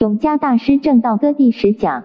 [0.00, 2.04] 永嘉大师正道歌第十讲。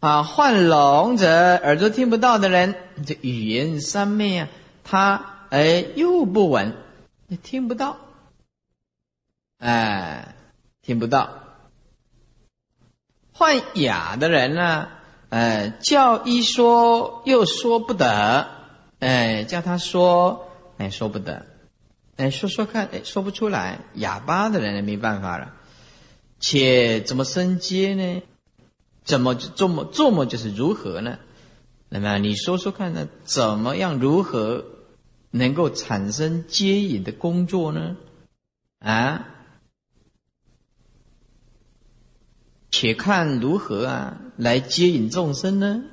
[0.00, 4.48] 啊，患聋者耳朵听不到的人，这语言三昧啊，
[4.82, 6.72] 他哎又不稳，
[7.42, 7.98] 听不到，
[9.58, 10.36] 哎，
[10.80, 11.28] 听不到。
[13.34, 14.88] 患哑的人呢，
[15.28, 18.46] 哎，叫一说又说不得，
[19.00, 21.44] 哎，叫他说，哎，说不得，
[22.16, 23.80] 哎，说说看，哎，说不出来。
[23.92, 25.52] 哑巴的人没办法了。
[26.38, 28.22] 且怎么升阶呢？
[29.04, 31.18] 怎么这么这么就是如何呢？
[31.88, 33.08] 那么你说说看呢？
[33.24, 34.64] 怎么样如何
[35.30, 37.96] 能够产生接引的工作呢？
[38.80, 39.28] 啊？
[42.70, 45.84] 且看如何啊来接引众生呢？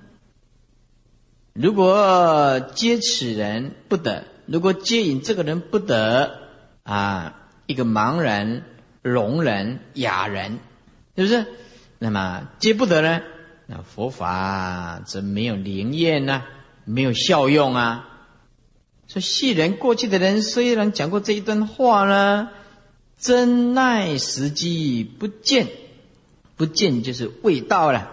[1.54, 6.40] 如果接此人不得，如果接引这个人不得
[6.82, 8.63] 啊，一个盲人。
[9.03, 10.57] 聋人、哑人，
[11.16, 11.45] 是不是？
[11.99, 13.21] 那么接不得呢？
[13.67, 16.43] 那佛法则没有灵验呢，
[16.85, 18.10] 没有效用啊。
[19.07, 22.49] 说世人过去的人虽然讲过这一段话呢，
[23.20, 25.67] 真奈时机不见，
[26.55, 28.10] 不见就是未到了，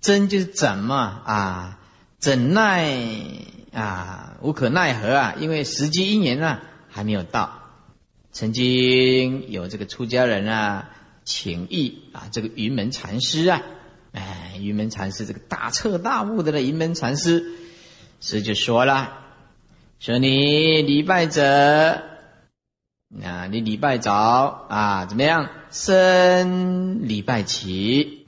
[0.00, 1.78] 真就是怎么啊？
[2.18, 2.96] 怎奈
[3.72, 4.36] 啊？
[4.40, 5.34] 无可奈何啊？
[5.38, 7.65] 因为时机因缘啊还没有到。
[8.36, 10.90] 曾经有这个出家人啊，
[11.24, 13.62] 请意啊，这个云门禅师啊，
[14.12, 17.52] 哎，云门禅师这个大彻大悟的云门禅师，
[18.20, 19.20] 师就说了，
[20.00, 22.02] 说你礼拜者，
[23.24, 25.48] 啊，你礼拜早啊，怎么样？
[25.70, 28.26] 升礼拜起，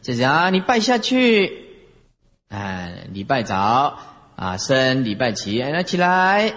[0.00, 1.66] 就这样，你拜下去，
[2.48, 3.98] 哎，礼拜早
[4.36, 6.54] 啊，升礼拜起，哎，来起来，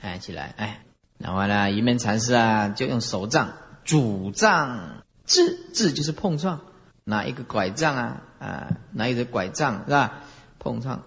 [0.00, 0.84] 哎，起来，哎。
[1.18, 6.60] 然后呢，一面禅师啊，就用手杖、拄杖、治治就是碰撞，
[7.02, 10.20] 拿一个拐杖啊，啊，拿一个拐杖是吧？
[10.60, 11.02] 碰撞，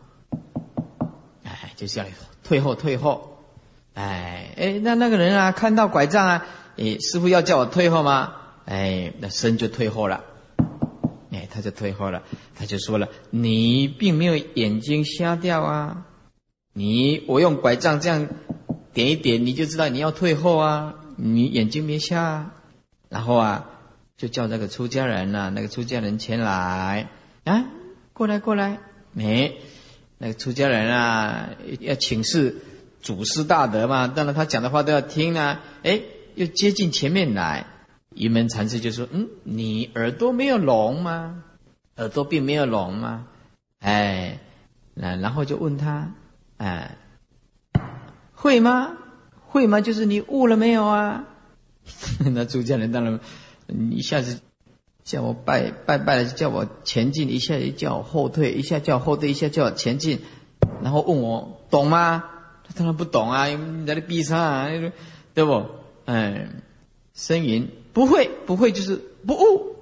[1.43, 2.05] 哎，就是要
[2.43, 3.37] 退后，退后，
[3.93, 6.45] 哎，哎，那那个人啊，看到拐杖啊，
[6.77, 8.33] 哎，师傅要叫我退后吗？
[8.65, 10.25] 哎，那身就退后了，
[11.31, 12.21] 哎，他就退后了，
[12.53, 16.03] 他就说了，你并没有眼睛瞎掉啊，
[16.73, 18.27] 你我用拐杖这样。
[18.93, 20.95] 点一点，你就知道你要退后啊！
[21.17, 22.53] 你眼睛没瞎啊，
[23.09, 23.69] 然后啊，
[24.17, 27.09] 就叫那个出家人呐，那个出家人前来
[27.43, 27.65] 啊，
[28.13, 28.79] 过来过来，
[29.17, 29.53] 哎，
[30.17, 32.55] 那个出家人啊，要请示
[33.01, 35.61] 祖师大德嘛，当然他讲的话都要听啊。
[35.83, 36.01] 哎，
[36.35, 37.67] 又接近前面来，
[38.15, 41.43] 云门禅师就说：“嗯，你耳朵没有聋吗？
[41.97, 43.27] 耳朵并没有聋吗？”
[43.79, 44.39] 哎，
[44.93, 46.13] 那然后就问他，
[46.57, 46.97] 哎。
[48.41, 48.97] 会吗？
[49.49, 49.81] 会吗？
[49.81, 51.25] 就是你悟了没有啊？
[52.33, 53.19] 那出家人当然，
[53.91, 54.39] 一下子
[55.03, 60.21] 叫我拜拜拜了，叫我前进，一下叫我后退，一下叫我后退，一下叫我前进，
[60.81, 62.23] 然后问我懂吗？
[62.67, 64.67] 他当然不懂啊，你在那闭上，
[65.35, 65.63] 对不？
[66.05, 66.49] 哎，
[67.15, 68.95] 呻吟不会，不会就是
[69.27, 69.75] 不悟。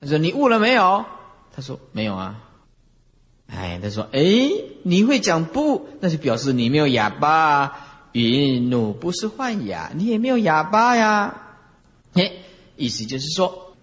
[0.00, 1.04] 他说你悟了没有？
[1.54, 2.40] 他说没有啊。
[3.54, 4.22] 哎，他说：“哎，
[4.82, 5.86] 你会讲不？
[6.00, 7.88] 那就表示你没有哑巴。
[8.12, 11.34] 云怒不是幻哑，你也没有哑巴呀。
[12.14, 12.32] 哎，
[12.76, 13.74] 意思就是说，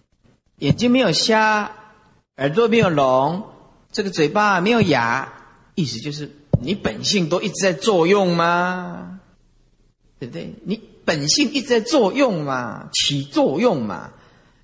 [0.58, 1.72] 眼睛没有瞎，
[2.38, 3.44] 耳朵没有聋，
[3.92, 5.34] 这个嘴巴没有哑，
[5.76, 6.32] 意思就是
[6.62, 9.20] 你本性都一直在作用吗？
[10.20, 10.54] 对不对？
[10.64, 14.12] 你本性一直在作用嘛，起作用嘛。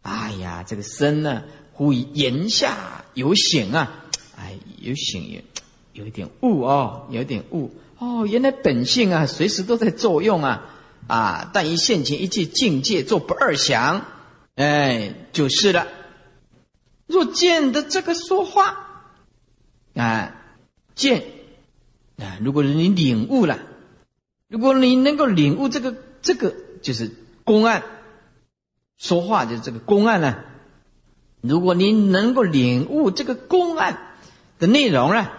[0.01, 4.01] 哎呀，这个身呢，忽言下有显啊。”
[4.85, 5.41] 有醒有
[5.93, 10.69] 有一点悟哦，有点悟哦，原来本性啊，随时都在作用啊
[11.07, 11.49] 啊！
[11.51, 14.05] 但一现前一切境界做不二想，
[14.53, 15.87] 哎，就是了。
[17.07, 19.09] 若见的这个说话
[19.95, 20.35] 啊，
[20.93, 21.23] 见
[22.17, 23.57] 啊，如果你领悟了，
[24.47, 26.53] 如果你能够领悟这个这个
[26.83, 27.09] 就是
[27.43, 27.81] 公案，
[28.97, 30.35] 说话就是这个公案呢。
[31.41, 34.11] 如果你能够领悟这个公案。
[34.59, 35.29] 的内容呢？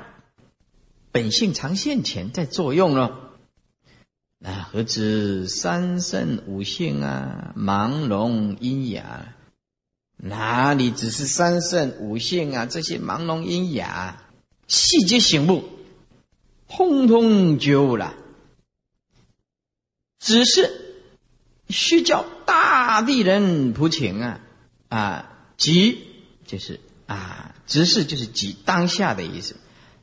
[1.13, 3.31] 本性常现前，在作用了。
[4.39, 7.55] 那何止三圣五性啊？
[7.57, 9.35] 盲聋阴哑，
[10.19, 12.67] 哪里只是三圣五性啊？
[12.67, 14.23] 这些盲聋阴哑，
[14.69, 15.65] 细节醒悟，
[16.69, 18.15] 通通觉悟了。
[20.19, 20.71] 只是
[21.71, 24.41] 需叫大地人普请啊
[24.89, 26.05] 啊，即
[26.47, 26.81] 就是。
[27.07, 29.57] 啊，只是就是即当下的意思，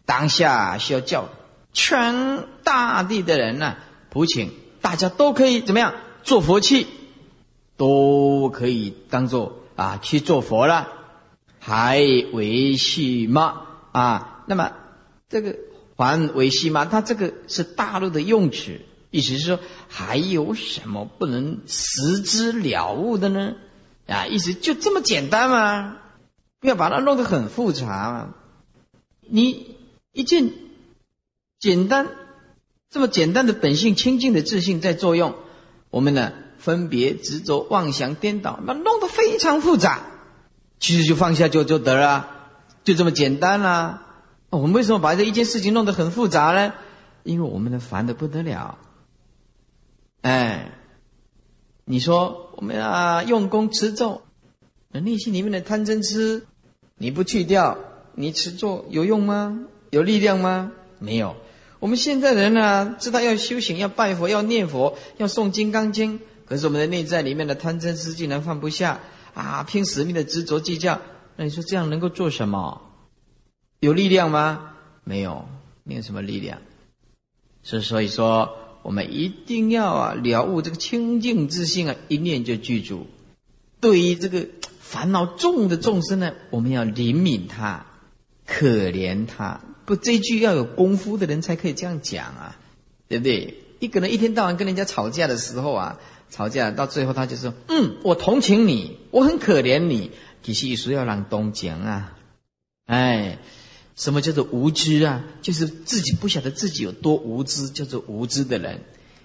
[0.05, 1.29] 当下需要叫
[1.73, 3.75] 全大地的人呢，
[4.09, 4.51] 普请
[4.81, 6.87] 大家都可以怎么样做佛器，
[7.77, 10.87] 都可以当做啊去做佛了，
[11.59, 11.99] 还
[12.31, 13.61] 维系吗？
[13.91, 14.71] 啊，那么
[15.29, 15.55] 这个
[15.95, 16.85] 还维系吗？
[16.85, 18.79] 它这个是大陆的用词，
[19.09, 23.55] 意思是说还有什么不能实之了悟的呢？
[24.07, 25.97] 啊，意思就这么简单吗？
[26.63, 28.33] 要把它弄得很复杂嘛。
[29.21, 29.75] 你
[30.11, 30.51] 一件
[31.59, 32.07] 简单
[32.89, 35.35] 这么简单的本性清净的自信在作用，
[35.89, 40.01] 我们呢分别执着妄想颠倒，那弄得非常复杂，
[40.79, 42.29] 其实就放下就就得了，
[42.83, 44.07] 就这么简单啦。
[44.49, 46.73] 我们为什么把这一件事情弄得很复杂呢？
[47.23, 48.77] 因为我们的烦的不得了。
[50.21, 50.71] 哎，
[51.85, 54.21] 你说我们啊用功持咒，
[54.91, 56.45] 内心里面的贪嗔痴，
[57.03, 57.77] 你不去掉，
[58.15, 59.65] 你持咒有用吗？
[59.89, 60.71] 有力量吗？
[60.99, 61.35] 没有。
[61.81, 69.01] 我们现在人呢，知道要修行，要拜佛，要念佛，要诵《金刚经》，可是我们的内在里面的贪嗔痴竟然放不下
[69.33, 71.01] 啊，拼死命的执着计较。
[71.35, 72.81] 那你说这样能够做什么？
[73.81, 74.71] 有力量吗？
[75.03, 75.49] 没有，
[75.83, 76.61] 没有什么力量。
[77.63, 83.07] 所所以说，我们一定要啊了悟这个清净之心啊，一念就具足。
[83.81, 84.47] 对于这个
[84.93, 87.87] 烦恼重的众生呢，我们要怜悯他，
[88.45, 89.61] 可怜他。
[89.85, 92.59] 不，这句要有功夫的人才可以这样讲啊，
[93.07, 93.55] 对不对？
[93.79, 95.99] 一个人一天到晚跟人家吵架的时候啊，
[96.29, 100.11] 吵架到最后他就说：“嗯，我同情你，我很可怜你。”
[100.43, 102.15] 其实说要让东讲啊，
[102.85, 103.39] 哎。
[103.95, 105.23] 什么叫做无知啊？
[105.43, 108.81] 就是自己不晓得自己有多无知，叫做无知的人。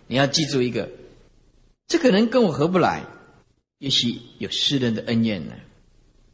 [0.07, 0.91] 你要记住一个，
[1.87, 3.07] 这个人跟我合不来，
[3.79, 5.55] 也许有私人的恩怨呢。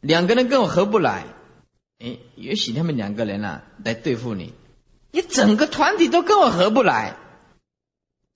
[0.01, 1.25] 两个人跟我合不来，
[1.99, 4.53] 哎，也许他们两个人啊来对付你。
[5.11, 7.15] 你整个团体都跟我合不来，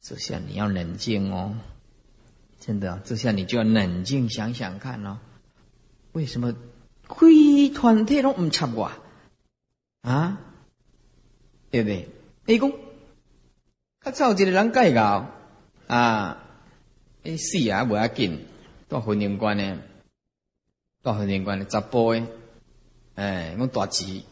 [0.02, 1.56] 这下你要冷静哦，
[2.60, 5.20] 真的，这下你就要冷静想想看哦，
[6.14, 6.56] 为什么
[7.08, 8.92] 会团体都唔插我？
[10.02, 10.40] 啊，
[11.70, 12.08] 对不对？
[12.46, 12.72] 你讲，
[14.06, 15.28] 较早一个人介搞
[15.88, 16.42] 啊，
[17.24, 18.46] 诶，死啊，无要紧，
[18.90, 19.80] 到婚姻观呢，
[21.02, 22.26] 到婚姻观呢，十步诶，
[23.16, 24.26] 哎，我大吉，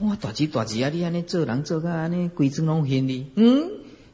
[0.00, 0.90] 哇，大吉大吉啊！
[0.90, 3.70] 你安尼做人做个安尼，规整拢现哩，嗯，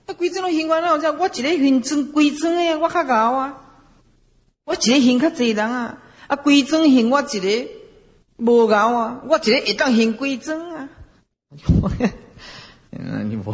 [0.07, 0.99] 那规整拢现完了，我
[1.29, 3.61] 一个现整规整诶，我较高啊，
[4.65, 7.79] 我一个现较济人啊，啊，规整现我一个。
[8.41, 9.21] 无搞啊！
[9.27, 10.89] 我一个一当行规整啊！
[12.93, 13.53] 嗯，你无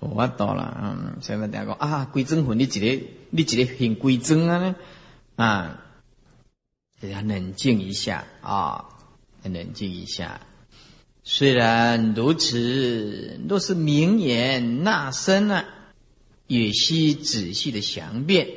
[0.00, 4.74] 我到了，嗯，所以我讲啊，规整魂，你一个你一个行规整啊呢？
[5.36, 5.84] 啊，
[7.00, 8.86] 要冷静一下啊，
[9.44, 10.40] 冷静一下。
[11.22, 15.64] 虽然如此，若是明言纳声呢，
[16.46, 18.48] 也需仔细的详辨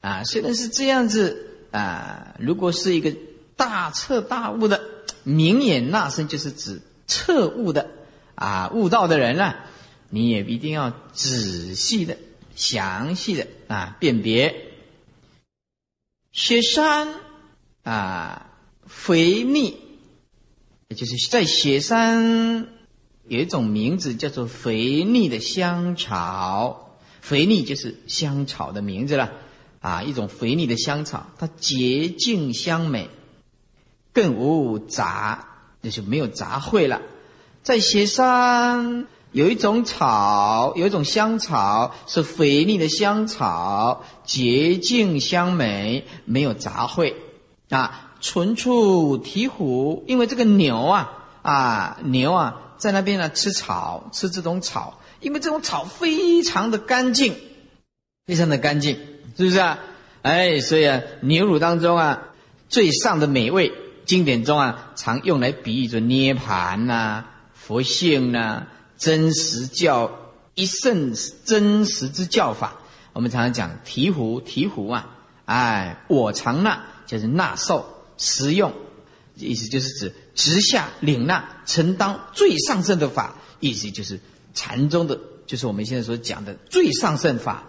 [0.00, 0.24] 啊。
[0.24, 3.14] 虽然是这样子啊，如果是一个。
[3.60, 4.80] 大彻大悟的
[5.22, 7.90] 明眼那声，就是指彻悟的
[8.34, 9.66] 啊悟道的人了。
[10.10, 12.18] 你也一定要仔细的、
[12.54, 14.66] 详细的啊辨别。
[16.32, 17.14] 雪山
[17.82, 18.50] 啊
[18.86, 19.76] 肥腻，
[20.88, 22.68] 也就是在雪山
[23.26, 29.32] 有一种名字叫做肥腻的香草，肥腻就是香草的名字了
[29.80, 33.08] 啊，一种肥腻的香草，它洁净香美。
[34.12, 35.48] 更无杂，
[35.80, 37.00] 那就没有杂秽了。
[37.62, 47.14] 在雪山有一种草，有一种香草，是肥腻的香草，洁净香美，没有杂秽
[47.68, 48.08] 啊。
[48.20, 57.34] 纯处提壶，因为这个牛啊啊牛啊，在那边呢吃草，吃这种草，因为这种草非常的干净，
[58.26, 58.98] 非常的干净，
[59.36, 59.78] 是不是啊？
[60.22, 62.24] 哎，所以啊，牛乳当中啊，
[62.68, 63.72] 最上的美味。
[64.04, 68.66] 经典中啊，常用来比喻着涅盘呐、佛性呐、
[69.00, 71.14] 真实教一圣
[71.44, 72.76] 真实之教法。
[73.14, 75.16] 我们常常讲醍醐，醍醐啊，
[75.46, 78.72] 哎，我常纳就是纳受实用，
[79.34, 84.20] 意思就是指直下领纳承当最上圣的法，意思就是
[84.54, 87.64] 禅宗的，就是我们现在所讲的最上圣法，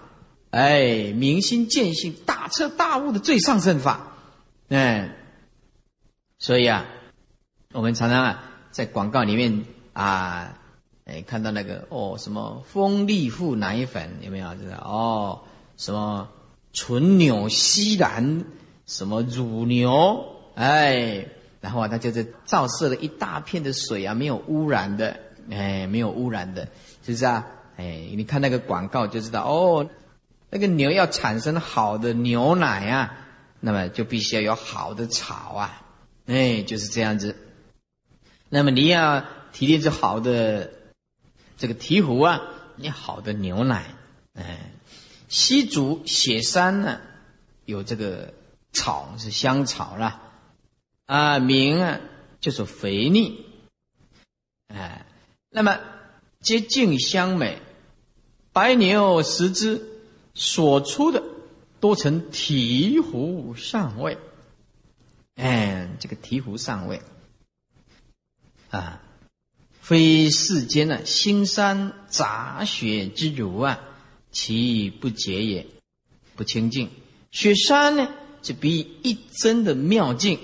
[0.52, 4.16] 哎，明心见性、大彻大悟的最上圣法，
[4.70, 5.18] 哎。
[6.38, 6.86] 所以啊，
[7.72, 10.60] 我们常常啊在广告里面啊，
[11.12, 14.56] 哎看到那个哦什么丰力富奶粉有没有？
[14.56, 15.42] 知道哦
[15.76, 16.30] 什么
[16.72, 18.46] 纯纽西兰
[18.86, 20.26] 什么乳牛
[20.56, 21.26] 哎，
[21.60, 26.64] 然后啊它就是照射了一大片的水啊，没有污染的哎，没有污染的，
[27.04, 27.46] 是不是啊？
[27.76, 29.90] 哎，你看那个广告就知道哦，
[30.50, 33.18] 那个牛要产生好的牛奶啊。
[33.64, 35.84] 那么就必须要有好的草啊，
[36.26, 37.36] 哎，就是这样子。
[38.50, 40.72] 那么你要提炼出好的
[41.62, 42.42] 这个醍醐啊，
[42.76, 43.94] 你好的牛奶，
[44.34, 44.72] 哎，
[45.30, 47.00] 西竹雪山呢
[47.66, 48.34] 有这个
[48.74, 50.24] 草是香草啦，
[51.06, 52.00] 啊，名啊
[52.40, 53.46] 就是肥腻，
[54.70, 55.06] 哎，
[55.52, 55.80] 那么
[56.40, 57.62] 洁净香美，
[58.52, 59.88] 白牛食之
[60.34, 61.22] 所出的。
[61.80, 64.18] 多成醍醐上位，
[65.36, 67.02] 哎，这个醍醐上位
[68.70, 69.02] 啊，
[69.92, 73.82] 非世间的腥山杂雪之如啊，
[74.32, 75.68] 其不洁也，
[76.38, 76.90] 不清净。
[77.30, 78.08] 雪山呢，
[78.42, 80.40] 就比一真的妙境，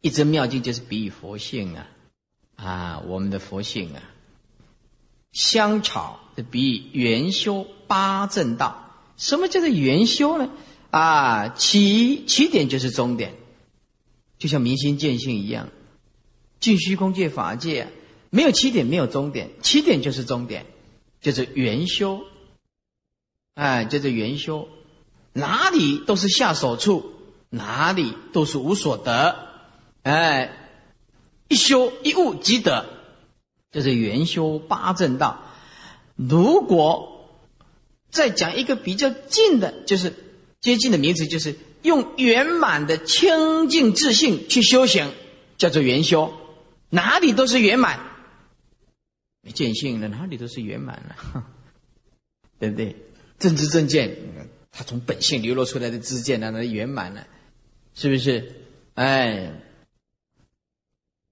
[0.00, 1.86] 一真妙境就是比喻佛性啊，
[2.56, 4.00] 啊，我们的佛性啊。
[5.32, 8.90] 香草的比喻元修八正道。
[9.18, 10.50] 什么叫做元修呢？
[10.90, 13.34] 啊，起起点就是终点，
[14.38, 15.68] 就像明心见性一样，
[16.58, 17.92] 尽虚空界法界
[18.30, 20.66] 没有起点，没有终点，起点就是终点，
[21.20, 22.20] 就是元修。
[23.54, 24.68] 哎，就是元修，
[25.32, 27.12] 哪里都是下手处，
[27.50, 29.34] 哪里都是无所得。
[30.02, 30.52] 哎，
[31.48, 32.86] 一修一悟即得，
[33.72, 35.42] 就是元修八正道。
[36.14, 37.28] 如果
[38.10, 40.14] 再讲一个比较近的，就是
[40.60, 45.12] 接近的名词，就是用圆满的清净自信去修行，
[45.56, 46.32] 叫做圆修。
[46.90, 48.00] 哪里都是圆满，
[49.52, 51.44] 见性了哪里都是圆满了，
[52.58, 52.96] 对不对？
[53.38, 54.16] 正知正见，
[54.70, 57.26] 他从本性流露出来的知见，那那圆满了，
[57.94, 58.52] 是不是？
[58.94, 59.52] 哎，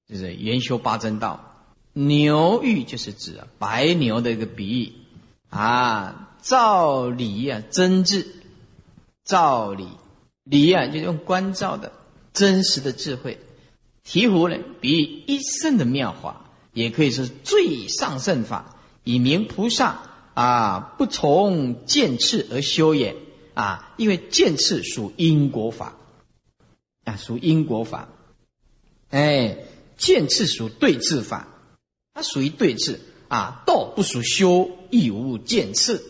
[0.09, 1.53] 就是圆修八正道。
[1.93, 4.93] 牛玉就是指啊白牛的一个比喻
[5.49, 6.23] 啊。
[6.43, 8.23] 照理呀，真智；
[9.25, 9.89] 照理
[10.45, 11.91] 理啊，就用关照的
[12.33, 13.41] 真实的智慧。
[14.05, 16.46] 醍醐呢，比喻一生的妙法，
[16.77, 20.03] 也可以说最上圣法，以明菩萨
[20.35, 23.17] 啊，不从见次而修也
[23.55, 23.95] 啊。
[23.97, 25.97] 因为见次属因果法
[27.05, 28.11] 啊，属因果法。
[29.09, 29.57] 哎，
[29.97, 31.49] 见次属对治法，
[32.13, 33.63] 它属于对治啊。
[33.67, 36.05] 道不属修，亦无见次。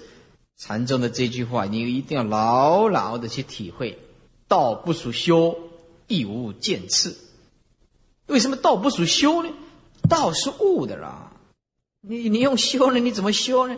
[0.58, 4.00] 禅宗的这句话，你一定要牢牢的去体会：
[4.48, 5.56] 道不属修，
[6.08, 7.16] 亦无见次。
[8.26, 9.50] 为什么道不属修呢？
[10.08, 11.32] 道是悟的啦。
[12.00, 12.98] 你你用修呢？
[13.00, 13.76] 你怎么修呢？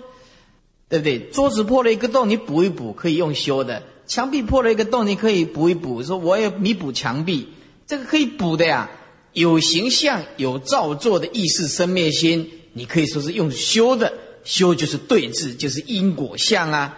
[0.88, 1.18] 对不对？
[1.30, 6.02] 桌子破了一个洞，你补一补可以用修的；墙壁破了一个洞，你可以补一补。
[6.02, 7.48] 说我要弥补墙壁，
[7.86, 8.90] 这个可以补的呀。
[9.34, 14.12] 有形象、有造作的意识生灭心，你可以说是用修的。
[14.44, 16.96] 修就是对治，就是因果相啊，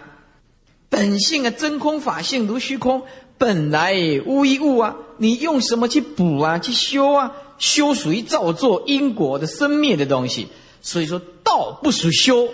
[0.87, 3.03] 本性啊，真空法性如虚空，
[3.37, 3.93] 本来
[4.25, 7.33] 无一物啊，你用什么去补啊，去修啊？
[7.61, 10.47] 修属于造作因果的生灭的东西，
[10.81, 12.49] 所以说道不属修，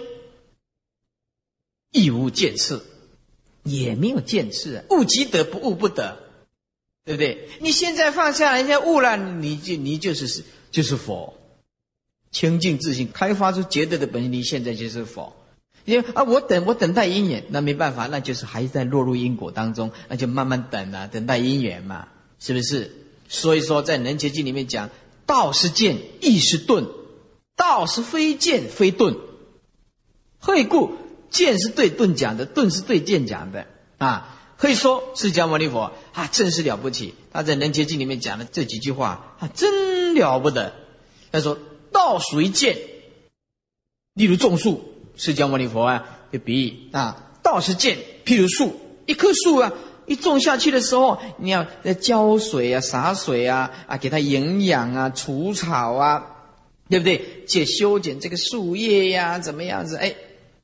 [1.92, 2.86] 亦无见次，
[3.64, 6.18] 也没有见次啊，悟即得，不悟不得，
[7.06, 7.48] 对不对？
[7.62, 11.34] 你现在放下人家悟了，你就你就是是就是佛。
[12.30, 15.34] 清净自信，开发出觉得的本性，你现在就是佛。
[15.86, 22.10] 因为啊，我等我等待因缘，那没办法，那就是还在落入因果当中，那就慢慢等啊，等待因缘嘛，
[22.40, 23.07] 是不是？
[23.28, 24.90] 所以说，在《能结经》里面讲，
[25.26, 26.88] 道是剑，亦是盾，
[27.56, 29.16] 道是非剑非盾。
[30.40, 30.94] 何以故？
[31.30, 33.68] 剑是对盾讲的，盾是对剑讲的
[33.98, 34.40] 啊。
[34.58, 37.14] 可以说，释迦牟尼佛啊，真是了不起。
[37.32, 40.74] 他在《能结经》里面讲的这几句话啊，真了不得。
[41.32, 41.58] 他说。
[41.90, 42.78] 道属于剑，
[44.14, 47.98] 例如种树，释迦牟尼佛啊，就比喻啊，道是剑。
[48.24, 49.72] 譬如树，一棵树啊，
[50.08, 51.64] 一种下去的时候，你要
[52.02, 56.26] 浇水啊，洒水啊，啊，给它营养啊，除草啊，
[56.90, 57.44] 对不对？
[57.46, 59.98] 借修剪这个树叶呀，怎么样子？
[59.98, 60.16] 哎，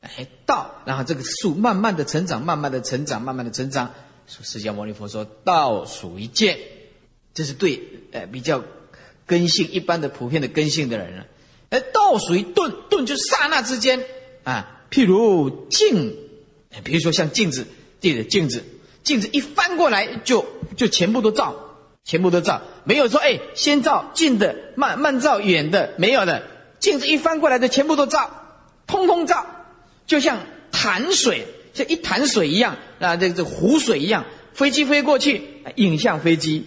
[0.02, 3.92] 哎，道，然后这个树慢慢的成长，慢慢的成长，慢慢的成长。
[4.26, 6.58] 释迦牟尼佛说道属于剑，
[7.36, 7.80] 这是对，
[8.12, 8.64] 呃，比较。
[9.26, 11.24] 根性一般的普遍的根性的人呢，
[11.70, 14.04] 而道属于顿，顿就刹那之间
[14.44, 14.84] 啊。
[14.92, 16.14] 譬如镜，
[16.84, 17.66] 比如说像镜子，
[18.02, 18.62] 对着镜子，
[19.04, 20.46] 镜子一翻过来就
[20.78, 21.56] 就全部都照，
[22.04, 26.44] 全部都照，没有说哎先照近的，慢慢照远的，没有的。
[26.80, 28.30] 镜子一翻过来的全部都照，
[28.88, 29.46] 通通照，
[30.06, 30.40] 就像
[30.72, 35.42] 潭水，像一潭水一样啊，这这湖水一样，飞机飞过去，
[35.76, 36.66] 影像飞机。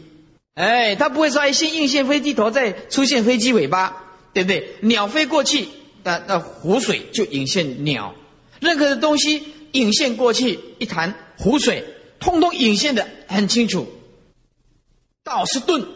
[0.54, 4.76] 哎，他不会说哎，先映现飞机头，再出现飞机尾巴，对不对？
[4.80, 5.68] 鸟飞过去，
[6.02, 8.14] 那那湖水就引现鸟。
[8.58, 11.84] 任何的东西引现过去，一潭湖水，
[12.20, 13.86] 通通引现的很清楚。
[15.22, 15.86] 道是钝。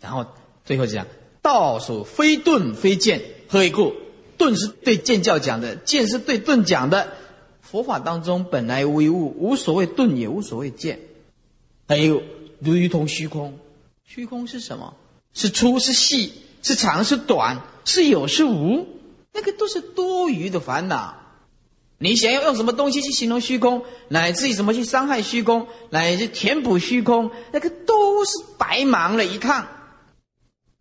[0.00, 0.26] 然后
[0.64, 1.06] 最后讲，
[1.42, 3.92] 道所非钝非剑，何以故？
[4.36, 7.12] 钝是对剑教讲的，剑是对钝讲的。
[7.60, 11.00] 佛法当中本来无一物，无所谓钝，也无所谓剑。
[11.86, 12.22] 还有
[12.60, 13.58] 如同虚空，
[14.04, 14.94] 虚空是什么？
[15.34, 16.32] 是粗是细，
[16.62, 18.86] 是长是短，是有是无，
[19.32, 21.17] 那个都是多余的烦恼。
[21.98, 29.68] 你想要用什么东西去形容虚空，乃至于怎么去伤害虚空，乃至填补虚空，那个都是白忙了一趟。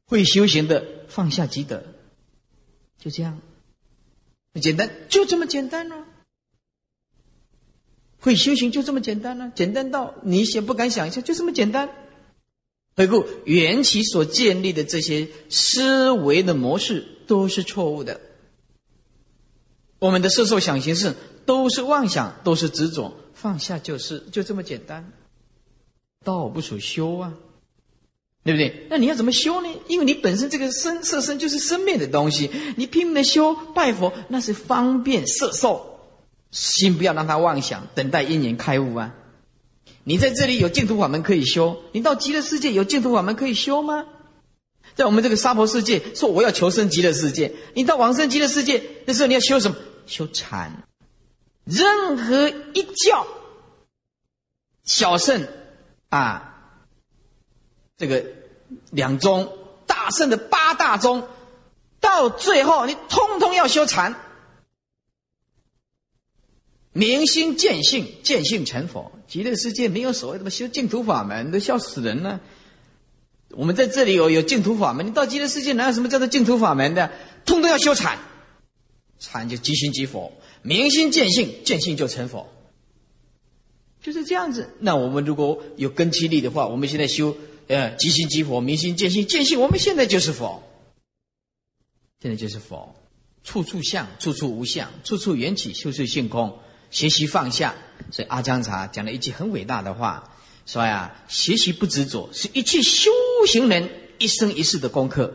[0.06, 1.84] 会修行的放下即得，
[3.00, 3.42] 就这样，
[4.62, 6.06] 简单，就这么简单呢。
[8.20, 11.90] 会修行就这么简单呢，简单到你想不敢想一下，就这么简单。
[12.96, 18.20] 回顾缘起所建立的这些思维的模式都是错误的，
[20.00, 25.12] 我们的色受想行识都是妄想，都是执着，放下就是，就这么简单。
[26.24, 27.34] 道不属修啊。
[28.44, 28.88] 对不对？
[28.90, 29.68] 那你要怎么修呢？
[29.90, 36.00] 因为你本身这个身色身就是生灭的东西，你拼命的修拜佛，那是方便色受，
[36.50, 39.14] 心不要让他妄想，等待因缘开悟啊！
[40.06, 44.06] 你在这里有净土法门可以修，你到极乐世界有净土法门可以修吗？
[44.96, 49.76] 在我们这个娑婆世界，说我要求生极乐世界，你到往生极乐世界那时候你要修什么？
[50.08, 50.84] 修禅。
[51.66, 53.28] 任何一教
[54.84, 55.48] 小圣
[56.10, 56.54] 啊。
[57.98, 58.24] 这个
[58.92, 59.52] 两宗
[59.88, 61.28] 大圣的八大宗，
[62.00, 64.16] 到最后你通通要修禅，
[66.92, 69.12] 明心见性，见性成佛。
[69.28, 72.40] 极乐世界没有所谓的修净土法门，都笑死人了。
[73.50, 77.12] 我们在这里有有净土法门，你到极乐世界哪有什么叫做净土法门的？
[77.46, 78.20] 通通要修禅，
[79.20, 80.32] 禅就即心即佛，
[80.62, 82.48] 明心见性，见性就成佛，
[84.02, 84.70] 就是这样子。
[84.80, 87.36] 那我们如果有根基力的话，我们现在修。
[87.70, 90.64] 呃，即心即佛，明心见性，见性，我们现在就是佛，
[92.22, 92.96] 现在就是佛，
[93.44, 96.60] 处处相，处处无相，处处缘起，处处性空，
[96.92, 97.76] 学习放下。
[98.10, 100.34] 所以阿姜茶讲了一句很伟大的话，
[100.66, 103.12] 说呀，学习不执着，是一切修
[103.50, 105.34] 行人一生一世的功课。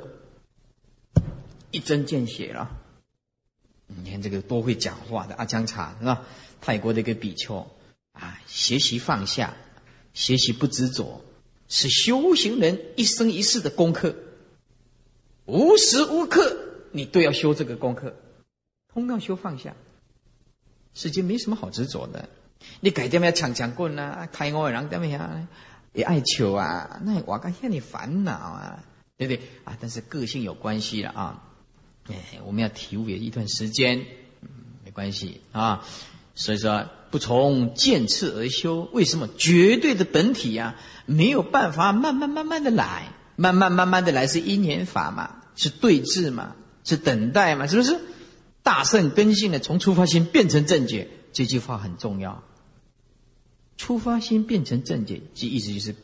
[1.71, 2.82] 一针见血了。
[4.03, 6.25] 你看这个多会讲话的阿姜茶是吧？
[6.61, 7.67] 泰国的一个比丘
[8.13, 9.55] 啊，学习放下，
[10.15, 11.25] 学习不执着。
[11.69, 14.15] 是修行人一生一世的功课，
[15.47, 16.55] 无时无刻
[16.91, 18.15] 你都要修这个功课，
[18.93, 19.75] 通要修放下。
[20.93, 22.29] 世间没什么好执着的，
[22.81, 25.49] 你改点要抢抢棍啊，开我人点样
[25.95, 28.85] 也爱求啊，那我该向你烦恼啊，
[29.17, 29.75] 对不对啊？
[29.81, 31.52] 但是个性有关系了啊，
[32.09, 33.99] 哎，我们要体悟也一段时间，
[34.41, 34.49] 嗯，
[34.85, 35.87] 没关系啊。
[36.35, 39.29] 所以说，不从渐次而修，为什么？
[39.37, 40.77] 绝对的本体呀。
[41.05, 47.99] 没有办法慢慢慢慢的来，慢慢慢慢的来是因缘法嘛，是对峙嘛，是等待嘛，是不是？
[48.63, 52.45] 大圣根性的从出发心变成正觉，这句话很重要。
[53.77, 55.97] 出发心变成正觉，即意思就是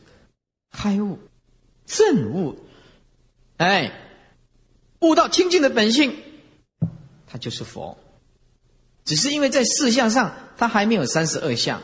[0.69, 1.17] 开悟、
[1.85, 2.59] 正悟，
[3.55, 3.93] 哎，
[4.99, 6.15] 悟到清净的本性，
[7.27, 7.97] 他就是佛。
[9.05, 11.81] 只是因为在四相上，他还没有三十二相。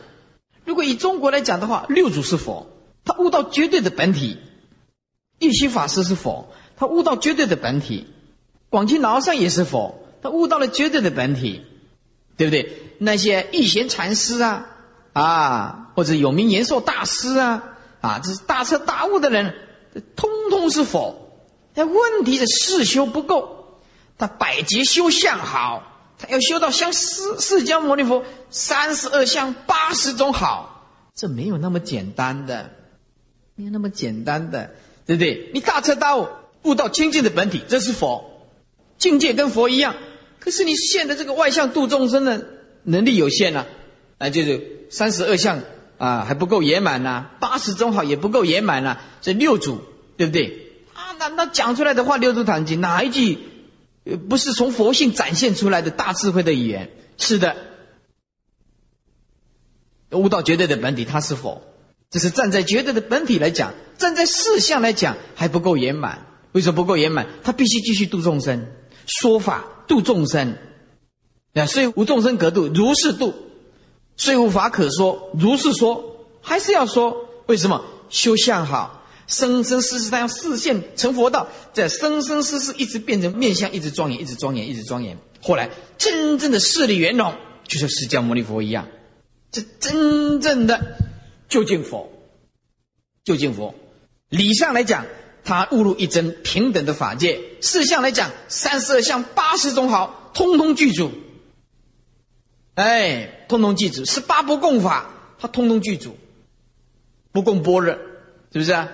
[0.64, 2.68] 如果以中国来讲的话，六祖是佛。
[3.04, 4.40] 他悟到绝对的本体，
[5.38, 8.06] 一心法师是佛，他悟到绝对的本体；
[8.70, 11.62] 广清老和尚也是佛，他悟到了绝对的本体，
[12.36, 12.82] 对不对？
[12.98, 14.66] 那些一贤禅师啊，
[15.14, 17.64] 啊，或者有名延寿大师啊，
[18.02, 19.54] 啊，这是大彻大悟的人，
[20.16, 21.25] 通通是佛。
[21.76, 23.78] 但问题是世修不够，
[24.18, 32.72] 他百劫修相好，他要修到像释释迦牟尼佛三十二相八十种好，这没有那么简单的。
[33.58, 34.72] 没有那么简单的，
[35.06, 35.50] 对不对？
[35.54, 36.28] 你大彻大悟，
[36.64, 38.50] 悟到清净的本体，这是佛
[38.98, 39.96] 境界，跟佛一样。
[40.40, 42.46] 可是你现的这个外相度众生的
[42.84, 43.66] 能力有限呐，
[44.18, 45.62] 啊，就是三十二相
[45.98, 49.00] 啊还不够圆满呐，八十种好也不够圆满呐。
[49.22, 49.80] 这六组
[50.18, 50.65] 对不对？
[51.20, 53.40] 那那讲出来的话，六祖坛经哪一句
[54.30, 56.92] 不是从佛性展现出来的大智慧的语言？
[57.18, 57.56] 是的，
[60.12, 61.62] 悟到绝对的本体，他是佛。
[62.10, 66.28] 这是站在绝对的本体来讲，站在事相来讲还不够圆满。
[66.52, 67.28] 为什么不够圆满？
[67.44, 68.68] 他必须继续度众生，
[69.08, 70.58] 说法度众生。
[71.54, 73.34] 啊，虽无众生可度，如是度；
[74.18, 76.12] 虽无法可说，如是说。
[76.42, 77.84] 还是要说，为什么？
[78.10, 85.18] 修相好，生生世世他要视现成佛道，在生生世世一直变成面相，一直庄严，一直庄严，一直庄严。
[85.42, 87.34] 后来真正的势力圆融，
[87.68, 88.88] 就像释迦牟尼佛一样，
[89.52, 90.80] 这真正的。
[91.48, 92.10] 究竟佛，
[93.24, 93.76] 究竟佛，
[94.30, 95.06] 理上来讲，
[95.44, 101.12] 他误入一真平等的法界；事相来讲，三十二相八十种好，通通具足。
[102.74, 106.18] 哎，通通具足，十八不共法，他通通具足，
[107.32, 107.94] 不共般若，
[108.52, 108.90] 是不是啊？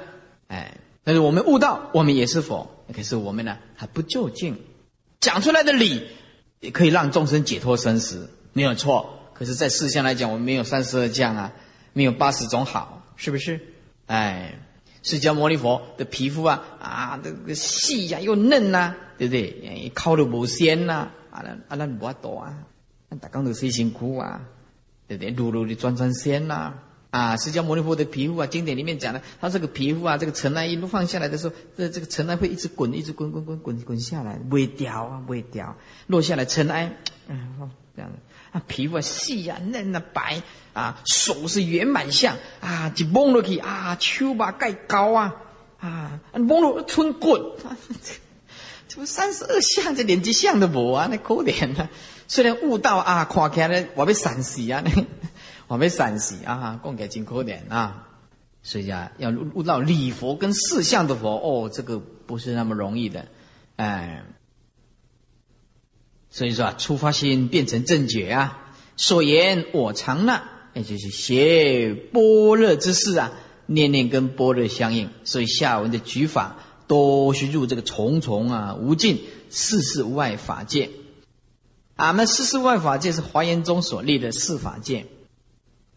[0.51, 4.59] 哎，但是我们悟道，我们也是佛，可是我们呢还不究竟，
[5.21, 6.09] 讲出来的理
[6.59, 9.17] 也可以让众生解脱生死，没有错。
[9.33, 11.53] 可是，在世相来讲，我们没有三十二将啊，
[11.93, 13.61] 没有八十种好，是不是？
[14.07, 14.59] 哎，
[15.03, 19.63] 释迦牟尼佛的皮肤啊啊，这个细呀又嫩呐，对不对？
[19.65, 22.53] 哎烤的无鲜呐，啊那啊那不多啊。
[23.21, 24.41] 大家都谁辛苦啊？
[25.07, 25.31] 对不对？
[25.31, 26.73] 露露的转转仙呐！
[27.11, 35.75] 啊释迦牟尼佛的皮肤啊，经典里面讲的，他这个皮肤啊，这个尘埃一路放下来的时候，这这个尘埃会一直滚，一直滚滚滚滚滚下来，不会掉啊，不会掉，
[36.07, 36.97] 落下来尘埃，
[37.27, 38.17] 嗯，这样子。
[38.51, 40.41] 啊，皮肤啊细啊嫩啊白
[40.73, 45.35] 啊，手是圆满相啊，就摸落去啊，手把盖高啊
[45.79, 47.41] 啊，摸落春滚，
[48.89, 51.89] 这不三十二相，这连几相都无啊，那可怜啊！
[52.27, 54.83] 虽然悟道啊，看起来我被闪死啊，
[55.71, 58.09] 我被闪死啊，讲起来真可怜啊。
[58.61, 63.29] 所以啊，要悟到礼佛跟四相的佛，哦，这个不是那么容易的，
[63.77, 64.25] 哎。
[66.29, 73.31] 所以说啊，出发心变成正觉啊，所言我常那，也就是学般若之事啊，
[73.65, 80.89] 念念跟般若相应，所以下文的举法都是入这个重重啊无尽世事外法界。
[81.95, 85.05] 俺们四世外法界是华严中所立的四法界，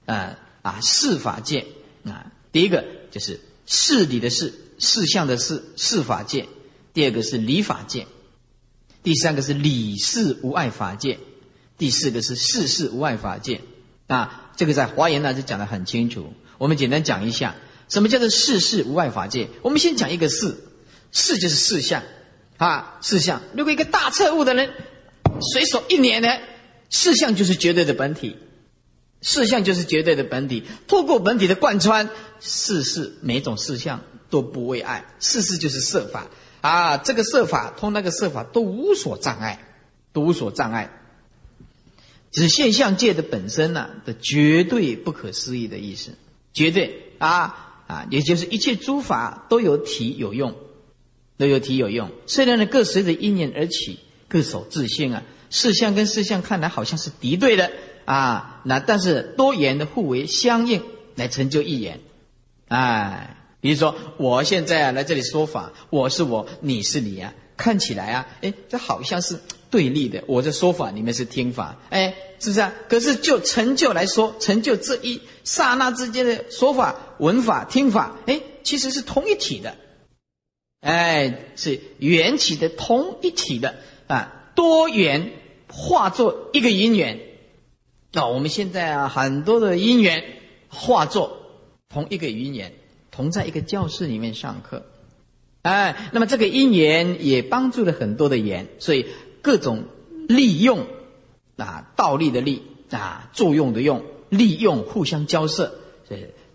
[0.06, 1.66] 啊啊四法界
[2.04, 6.46] 啊，第一个就是事理的事，事相的事，四法界；
[6.92, 8.06] 第二个是理法界；
[9.02, 11.18] 第三个是理事无碍法界；
[11.78, 13.60] 第四个是事事无碍法界。
[14.06, 16.32] 啊，这个在华严呢就讲得很清楚。
[16.58, 17.54] 我们简单讲一下，
[17.88, 19.48] 什么叫做事事无碍法界？
[19.62, 20.56] 我们先讲一个事，
[21.12, 22.02] 事就是事相
[22.56, 23.40] 啊，事相。
[23.56, 24.70] 如果一个大彻悟的人。
[25.40, 26.28] 随手一捻呢，
[26.90, 28.36] 事相就是绝对的本体，
[29.24, 30.62] 事相就是绝对的本体。
[30.86, 32.10] 透过本体的贯穿，
[32.40, 36.28] 事事每种事相都不为爱，事事就是设法
[36.60, 39.66] 啊，这个设法通那个设法都无所障碍，
[40.12, 40.90] 都无所障碍。
[42.30, 46.10] 指现象界的本身呢的绝对不可思议的意思，
[46.52, 50.54] 绝对啊啊，也就是一切诸法都有体有用，
[51.38, 52.12] 都有体有用。
[52.26, 53.98] 虽然呢各随着因缘而起。
[54.26, 57.70] 各守自性啊，事相跟事相看来好像是敌对的
[58.04, 60.82] 啊，那但是多言的互为相应，
[61.14, 62.00] 来成就一言。
[62.68, 69.38] 哎，比如说我现在啊来这里说法，我是我，你是你啊，看起来啊，哎，这好像是
[69.70, 70.24] 对立的。
[70.26, 72.72] 我在说法，你们是听法，哎，是不是啊？
[72.88, 79.76] 可是就成就来说，成就这一刹那之间的说法、闻法、听法，哎，其实是同一体的，
[80.80, 83.74] 哎，是缘起的同一体的。
[84.06, 85.32] 啊，多元
[85.66, 87.20] 化作一个因缘，
[88.16, 90.22] 那我们现在啊，很多的因缘
[90.68, 91.36] 化作
[91.88, 92.72] 同一个因缘，
[93.10, 94.84] 同在一个教室里面上课，
[95.62, 99.06] 哎，那么这个因缘也帮助了很多的缘，所以
[99.42, 99.82] 各种
[100.28, 100.86] 利用
[101.56, 105.74] 啊，倒立的利啊，作用的用，利用互相交涉，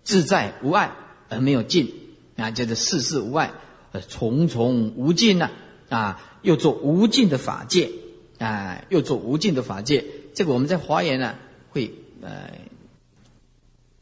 [0.02, 0.96] 自在无碍
[1.28, 1.92] 而没有尽
[2.36, 3.52] 啊，叫做世事无碍，
[3.92, 5.50] 呃，重重无尽呐
[5.90, 6.26] 啊。
[6.42, 7.90] 又做无尽的法界，
[8.38, 10.06] 啊，又做无尽的法界。
[10.34, 11.34] 这个我们在华严呢，
[11.70, 12.58] 会呃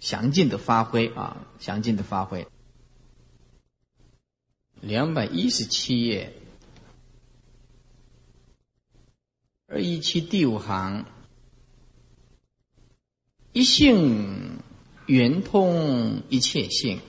[0.01, 2.47] 详尽的发挥啊，详尽的发挥。
[4.81, 6.33] 两百一十七页，
[9.67, 11.05] 二一七第五行，
[13.53, 14.59] 一性
[15.07, 17.01] 圆通一切性，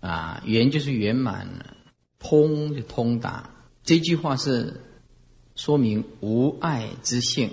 [0.00, 1.76] 啊，圆就是圆满了。
[2.20, 3.50] 通就通达，
[3.84, 4.80] 这句话是
[5.54, 7.52] 说明无爱之性。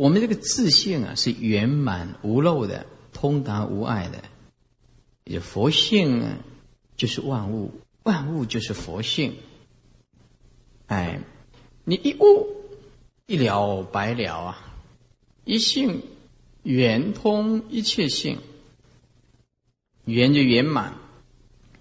[0.00, 4.24] 我们这个自性啊，是圆满无漏的，通达无碍的。
[5.24, 6.38] 也佛性，
[6.96, 7.70] 就是万物，
[8.04, 9.36] 万物就是佛性。
[10.86, 11.20] 哎，
[11.84, 12.46] 你一悟
[13.26, 14.72] 一了百了啊，
[15.44, 16.02] 一性
[16.62, 18.38] 圆通一切性，
[20.06, 20.94] 圆就圆满。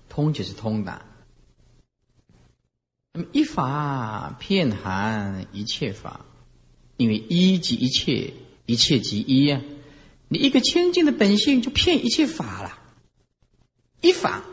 [0.09, 1.05] 通就是通达，
[3.13, 6.25] 那么一法遍含一切法，
[6.99, 8.33] 因为一即一切，
[8.67, 9.59] 一切即一呀。
[10.27, 12.77] 你一个清净的本性就骗一切法了，
[14.01, 14.45] 一法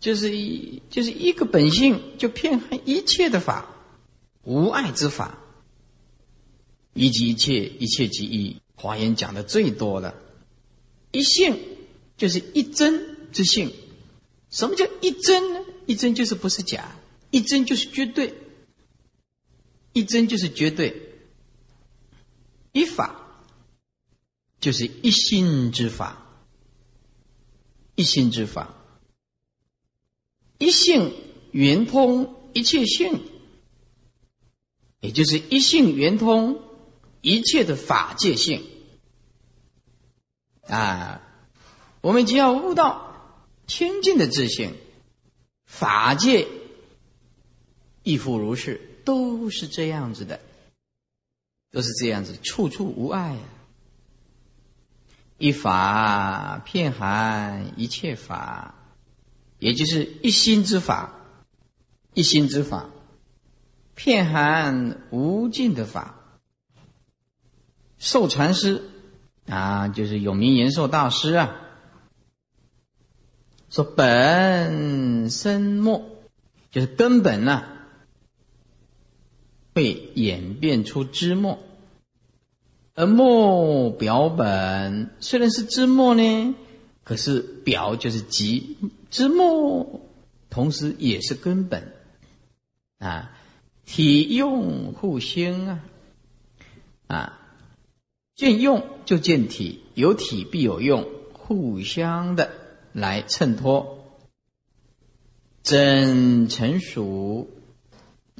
[0.00, 3.74] 就是一就是一个本性就骗含一切的法，
[4.42, 5.38] 无爱之法，
[6.92, 8.56] 一即一切，一切即一。
[8.74, 10.14] 华严讲的最多的，
[11.12, 11.56] 一性。
[12.14, 13.72] 就是一真之性。
[14.50, 15.60] 什么叫一真呢？
[15.86, 16.96] 一真就是不是假，
[17.32, 18.32] 一真就是绝对，
[19.92, 21.11] 一真就是绝对。
[22.72, 23.44] 一法
[24.60, 26.26] 就是一心之法，
[27.94, 28.74] 一心之法，
[30.58, 31.14] 一性
[31.52, 33.20] 圆通一切性，
[35.00, 36.60] 也就是一性圆通
[37.20, 38.64] 一切的法界性。
[40.68, 41.22] 啊，
[42.00, 43.10] 我们只要悟到。
[43.64, 44.74] 清净的自信，
[45.64, 46.46] 法界
[48.02, 50.40] 亦复如是，都是这样子的，
[51.72, 53.36] 都是这样子，处处无碍。
[55.38, 58.74] 一法遍含一切法，
[59.58, 61.14] 也就是一心之法，
[62.14, 62.90] 一心之法，
[63.96, 66.14] 遍含无尽的法。
[67.98, 68.82] 寿禅师
[69.46, 71.56] 啊，就是有名延寿大师啊。
[73.70, 76.04] 说本身末，
[76.70, 77.64] 就是根本呢，
[79.74, 81.58] 会演变出枝末，
[82.94, 86.54] 而末表本虽然是枝末呢，
[87.04, 88.76] 可是表就是即
[89.10, 90.00] 枝末，
[90.50, 91.92] 同时也是根本。
[92.98, 93.32] 啊，
[93.84, 95.84] 体用互兴啊，
[97.06, 97.40] 啊，
[98.34, 102.50] 见用就见体，有体必有用，互相的。
[102.92, 104.20] 来衬托。
[105.62, 107.48] 真成熟，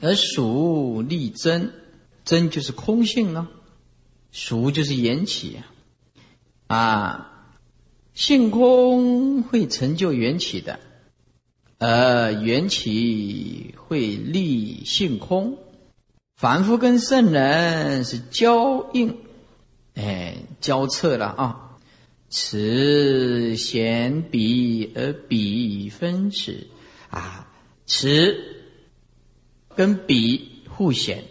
[0.02, 1.72] 而熟立真，
[2.24, 3.48] 真就是空性呢，
[4.32, 5.60] 熟就是缘起
[6.66, 7.54] 啊，啊，
[8.12, 10.80] 性空会成就缘起的，
[11.78, 15.56] 而缘起会立性空，
[16.34, 19.16] 凡夫跟圣人是交应，
[19.94, 21.78] 哎，交错了啊。
[22.28, 26.66] 此显彼而彼分此
[27.08, 27.52] 啊，
[27.86, 28.51] 此
[29.76, 31.24] 跟彼互显，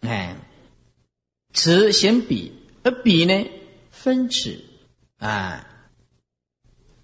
[0.00, 0.36] 哎，
[1.52, 3.50] 此显彼而彼呢
[3.90, 4.64] 分此
[5.18, 5.66] 啊，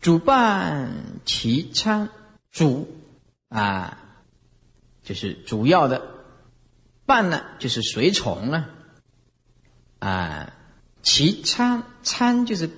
[0.01, 2.11] 主办其参
[2.51, 2.89] 主
[3.49, 4.23] 啊，
[5.03, 6.25] 就是主要的
[7.07, 8.71] 伴呢，就是随从了
[9.99, 10.55] 啊。
[11.01, 12.69] 其参参就是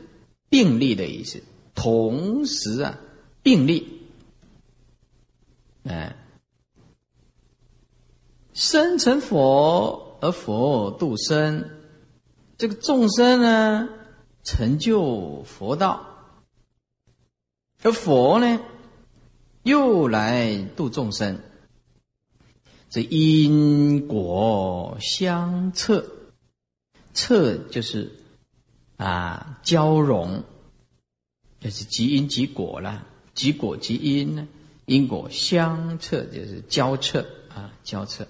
[0.48, 1.42] 并立的意思，
[1.74, 2.98] 同时啊
[3.42, 4.02] 并立，
[5.84, 6.14] 哎，
[8.60, 11.70] 生成佛而佛度生，
[12.58, 13.88] 这个众生呢
[14.44, 16.06] 成就佛道，
[17.82, 18.60] 而佛呢
[19.62, 21.40] 又来度众生，
[22.90, 26.04] 这因果相测，
[27.14, 28.12] 测就是。
[28.98, 30.44] 啊，交融。
[31.60, 34.46] 就是即因即果了，即果即因呢，
[34.84, 38.28] 因果相测就是交测啊，交测。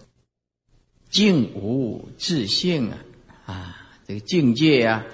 [1.11, 2.99] 境无自性啊，
[3.47, 5.05] 啊，这个境界啊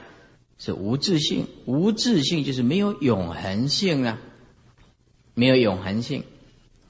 [0.59, 4.19] 是无自性，无自性就是没有永恒性啊，
[5.35, 6.23] 没有永恒性。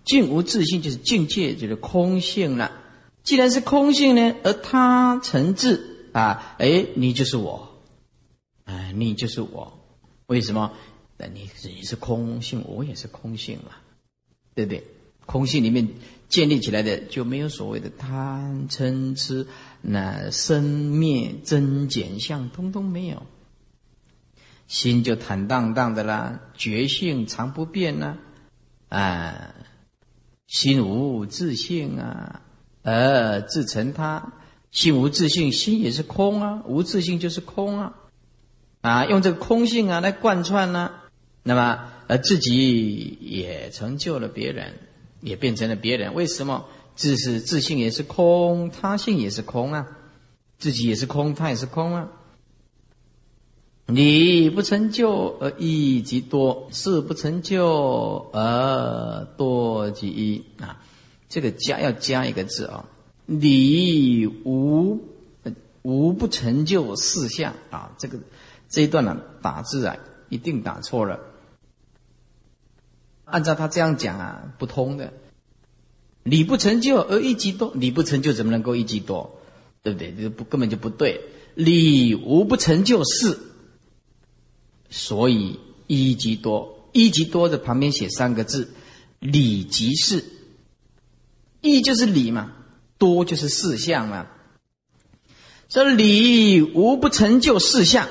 [0.04, 2.72] 境无自性就是境界就是空性了。
[3.22, 7.80] 既然是空性呢，而他成智啊，哎，你就是我。
[8.64, 9.78] 哎，你就是我，
[10.26, 10.72] 为什么？
[11.16, 13.72] 那你你是空性，我也是空性嘛，
[14.54, 14.84] 对不对？
[15.24, 15.88] 空性里面
[16.28, 19.46] 建立起来的就没有所谓的贪嗔痴，
[19.80, 23.22] 那生灭增减相通通没有，
[24.66, 28.16] 心就坦荡荡的啦，觉性常不变呐，
[28.88, 29.54] 啊，
[30.48, 32.42] 心无自性啊，
[32.82, 34.32] 而自成他，
[34.70, 37.94] 心无自性，心也是空啊，无自性就是空啊。
[38.80, 40.92] 啊，用这个空性啊来贯穿呢，
[41.42, 44.74] 那么呃自己也成就了别人，
[45.26, 46.14] 也变成了别人。
[46.14, 46.64] 为什么？
[46.94, 49.86] 自是自性也是空，他性也是空啊，
[50.56, 52.08] 自己也是空，他也是空啊。
[53.86, 60.80] 你不成就而一即多，事不成就而多即一啊。
[61.28, 62.86] 这个加要加一个字啊，
[63.26, 65.00] 你无
[65.82, 68.18] 无不成就四相啊，这个。
[68.68, 69.96] 这一段呢，打字啊，
[70.28, 71.20] 一定打错了。
[73.26, 75.12] 按照他这样讲啊，不通的。
[76.22, 79.40] 理不成就而一即多，理不成就怎么能够一即多？
[79.82, 80.12] 对不对？
[80.18, 81.20] 这不根本就不对。
[81.54, 83.38] 理无不成就事，
[84.90, 86.90] 所以一即多。
[86.92, 88.72] 一即多的旁边写三个字：
[89.20, 90.24] 理即事。
[91.60, 92.52] 一就是理嘛，
[92.98, 94.26] 多就是事项嘛。
[95.68, 98.08] 说理无不成就事项。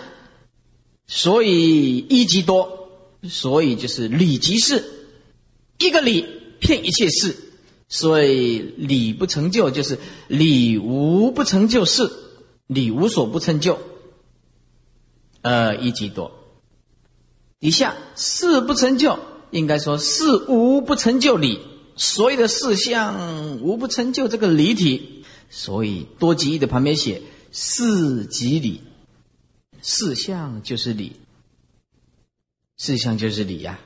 [1.07, 2.89] 所以一即多，
[3.23, 4.83] 所以就是理即事，
[5.77, 6.25] 一个理
[6.59, 7.35] 骗一切事，
[7.87, 12.11] 所以理不成就就是理无不成就事，
[12.67, 13.79] 理无所不成就。
[15.41, 16.31] 呃，一即多。
[17.59, 19.19] 底下事不成就，
[19.51, 21.59] 应该说事无不成就理，
[21.95, 28.81] 所有的事项无不成就这个理体，所以多吉义的旁边写事即理，
[29.81, 31.13] 事项就是理，
[32.77, 33.79] 事项就是理呀。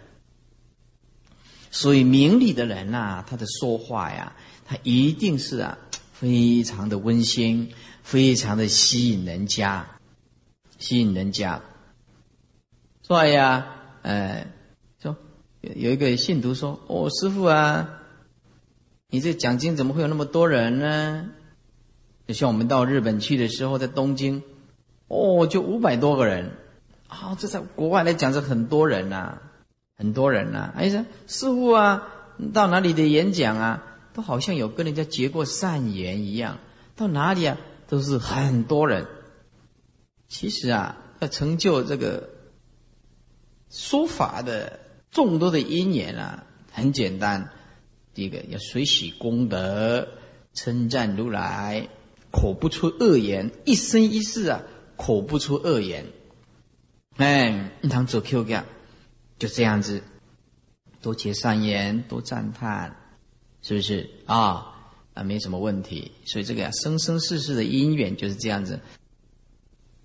[1.72, 4.34] 所以明理的人呐，他的说话呀，
[4.66, 5.78] 他一定是啊，
[6.14, 7.72] 非常的温馨，
[8.04, 9.88] 非常的吸引人家。
[10.80, 11.62] 吸引人家，
[13.02, 13.68] 所以呀，
[14.02, 14.48] 呃，
[15.02, 15.18] 说
[15.60, 18.00] 有有一个信徒说：“哦，师傅啊，
[19.10, 21.32] 你这讲经怎么会有那么多人呢？
[22.28, 24.42] 就像我们到日本去的时候，在东京，
[25.10, 26.54] 哦，就五百多个人，
[27.10, 29.42] 啊，这在国外来讲是很多人呐，
[30.00, 30.74] 很多人呐。
[30.76, 32.08] 哎说师傅啊，
[32.52, 33.84] 到哪里的演讲啊，
[34.14, 36.58] 都好像有跟人家结过善缘一样，
[36.96, 37.58] 到哪里啊，
[37.88, 39.06] 都是很多人。”
[40.30, 42.30] 其实啊，要成就这个
[43.70, 44.80] 说法的
[45.12, 47.52] 众多的因缘啊，很简单。
[48.14, 50.08] 第一个要随喜功德，
[50.54, 51.88] 称赞如来，
[52.32, 54.62] 口不出恶言，一生一世啊，
[54.98, 56.06] 口不出恶言。
[57.18, 58.66] 哎，你当做 Q 样，
[59.40, 60.04] 就这样子，
[61.02, 62.96] 多结善言，多赞叹，
[63.64, 64.76] 是不是啊？
[65.16, 66.12] 啊，没什么问题。
[66.26, 68.80] 所以这个呀，生生世世的因缘就是这样子。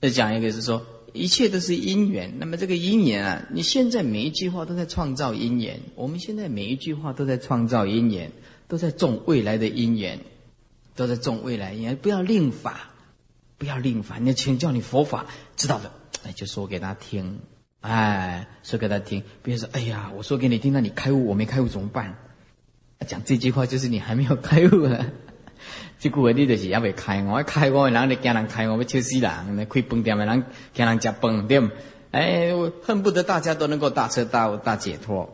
[0.00, 2.38] 再讲一个是说，一切都是因缘。
[2.38, 5.80] 那么这个因缘啊，你现在每一句话都在创造因缘。
[5.94, 8.32] 我们现在每一句话都在创造因缘，
[8.68, 10.20] 都在种未来的因缘，
[10.94, 11.96] 都在种未来因缘。
[11.96, 12.90] 不要令法，
[13.58, 14.18] 不要令法。
[14.18, 15.92] 你请教你佛法知道的，
[16.24, 17.38] 哎，就说给他听，
[17.86, 19.22] 哎，说给他听。
[19.42, 22.16] 别人说，哎呀，我说给你听，那你开悟，我没开悟怎么办？
[23.06, 25.06] 讲这句话就是你还没有开悟啊。
[26.00, 29.66] 这句话你就是也未开我，开我的人你惊人开我，要笑死人。
[29.68, 31.68] 开饭店的人惊人吃饭对不？
[32.10, 35.30] 哎，恨不得大家都能够大彻大悟、大解脱，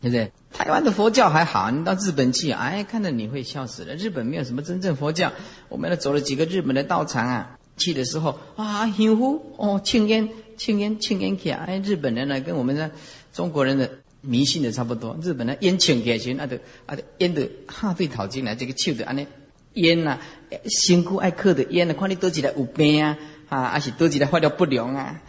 [0.00, 0.30] 对不对？
[0.52, 3.96] 台湾的佛教还好，你到日本去，哎，看着你会笑死了。
[3.96, 5.32] 日本没有什么真正佛教。
[5.68, 11.56] 我们走了几个日本的道场啊，去的时候啊，香呼哦，庆烟、庆烟、庆烟起来。
[11.56, 12.90] 哎，日本人呢，跟我们的
[13.32, 15.16] 中国人的迷信的差不多。
[15.22, 19.26] 日本的烟庆起时，啊，就啊，烟的哈对讨进来，这个手的安尼。
[19.74, 20.18] 烟呐，
[20.66, 25.22] 辛苦爱克的烟呐，看你多起来有病啊，啊，还是多起来发了不良啊？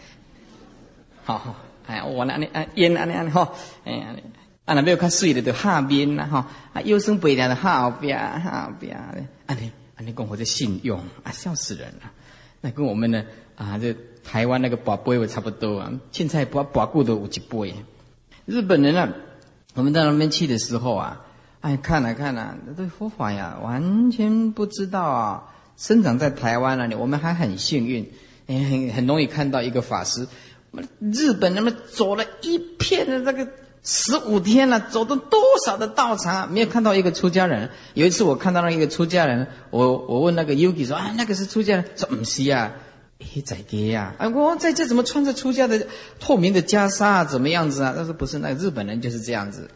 [1.24, 1.56] 好好，
[1.86, 4.14] 哎，我那尼啊烟啊你吼，哎呀，
[4.66, 8.94] 啊那没有看水的就下面呐吼，啊优生白的后边后边，
[9.46, 12.12] 啊你啊你讲我这信用啊笑死人了，
[12.60, 13.24] 那跟我们呢
[13.56, 17.74] 啊这台湾那个宝贝也差不多啊，现在把把固都有一杯，
[18.46, 19.08] 日本人啊，
[19.74, 21.20] 我们到那边去的时候啊。
[21.60, 25.44] 哎，看了看了，这佛法呀，完全不知道啊。
[25.78, 28.12] 生长在台湾那里，我们还很幸运，
[28.48, 30.28] 哎，很很容易看到一个法师。
[31.00, 33.50] 日本那么走了一片的这个
[33.82, 37.70] 十五天了，走了多少的道场，没有看到一个出家人。
[37.94, 41.86] 有一次我看到了一个出家人，我我问那个 Yuki 说啊，那个是出家人？
[41.96, 42.72] 说不是啊，
[43.24, 45.86] 哎，在爹呀，哎，我在这怎么穿着出家的
[46.20, 47.24] 透明的袈裟啊？
[47.24, 47.94] 怎么样子啊？
[47.96, 49.70] 他说不是，那个日本人就是这样子。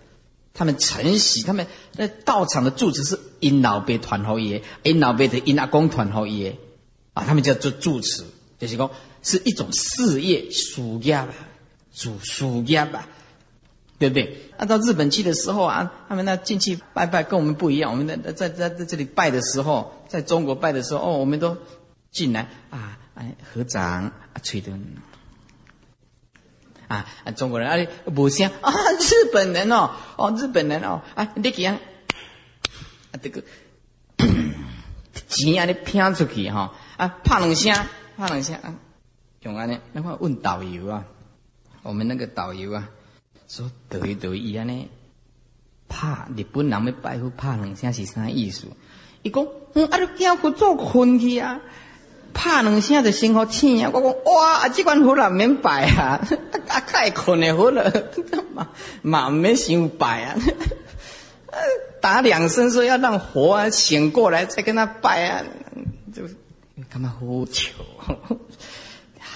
[0.55, 6.57] 他们承袭，他们那道场的住持是因老辈团后爷，因老辈的因阿公团后爷，
[7.15, 8.25] 啊，他们叫做住持，
[8.59, 8.91] 就是讲
[9.23, 11.29] 是一种事业属业吧，
[11.95, 13.09] 主属业吧，
[14.01, 14.51] 对不对？
[14.57, 21.57] 按到日本去的时候啊，他们那进去拜拜跟我们不一样，我们在在在在这里拜的时候，在中国拜的时候，哦，我们都
[22.11, 24.81] 进来啊，哎，合掌啊，吹灯。
[26.87, 27.33] 啊啊！
[27.33, 31.79] 中国人啊，不像啊，日本人哦，哦，日本人哦，啊，你这样，
[33.13, 33.45] 啊，这个
[35.27, 37.75] 钱啊，你拼出去哈，啊，拍两声，
[38.17, 38.75] 拍两声啊，
[39.43, 41.05] 用安尼，那块问导游啊，
[41.83, 42.89] 我们那个导游啊，
[43.47, 44.89] 说得意得意安尼，
[45.89, 48.67] 拍日本人要拜佛拍两声是啥意思？
[49.21, 51.61] 伊讲，嗯，啊，你惊佛做困去啊？
[52.35, 53.91] 拍两声就先好醒啊！
[53.93, 56.21] 我讲哇，这款佛啦免拜啊，
[56.69, 57.91] 啊太困的佛了，
[58.55, 58.69] 嘛
[59.03, 60.37] 嘛免想拜啊！
[62.01, 65.45] 打两声说要让佛啊醒过来再跟他拜啊，
[66.15, 66.23] 就
[66.89, 67.73] 干嘛胡求？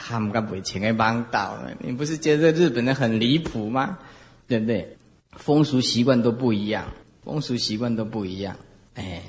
[0.07, 1.59] 他们敢不会请个帮道？
[1.80, 3.99] 你不是觉得日本人很离谱吗？
[4.47, 4.97] 对不对？
[5.36, 6.84] 风俗习惯都不一样，
[7.24, 8.57] 风俗习惯都不一样，
[8.95, 9.22] 哎。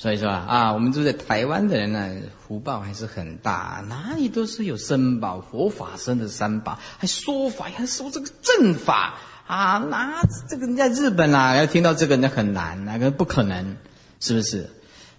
[0.00, 2.10] 所以说啊，我们住在台湾的人呢，
[2.48, 13.76] 福报还是很大，哪里都是有三宝，佛法僧的三宝，还说法，还说这个正法啊，那这个人在日本啊，要听到这个那很难，那个不可能，
[14.20, 14.70] 是不是？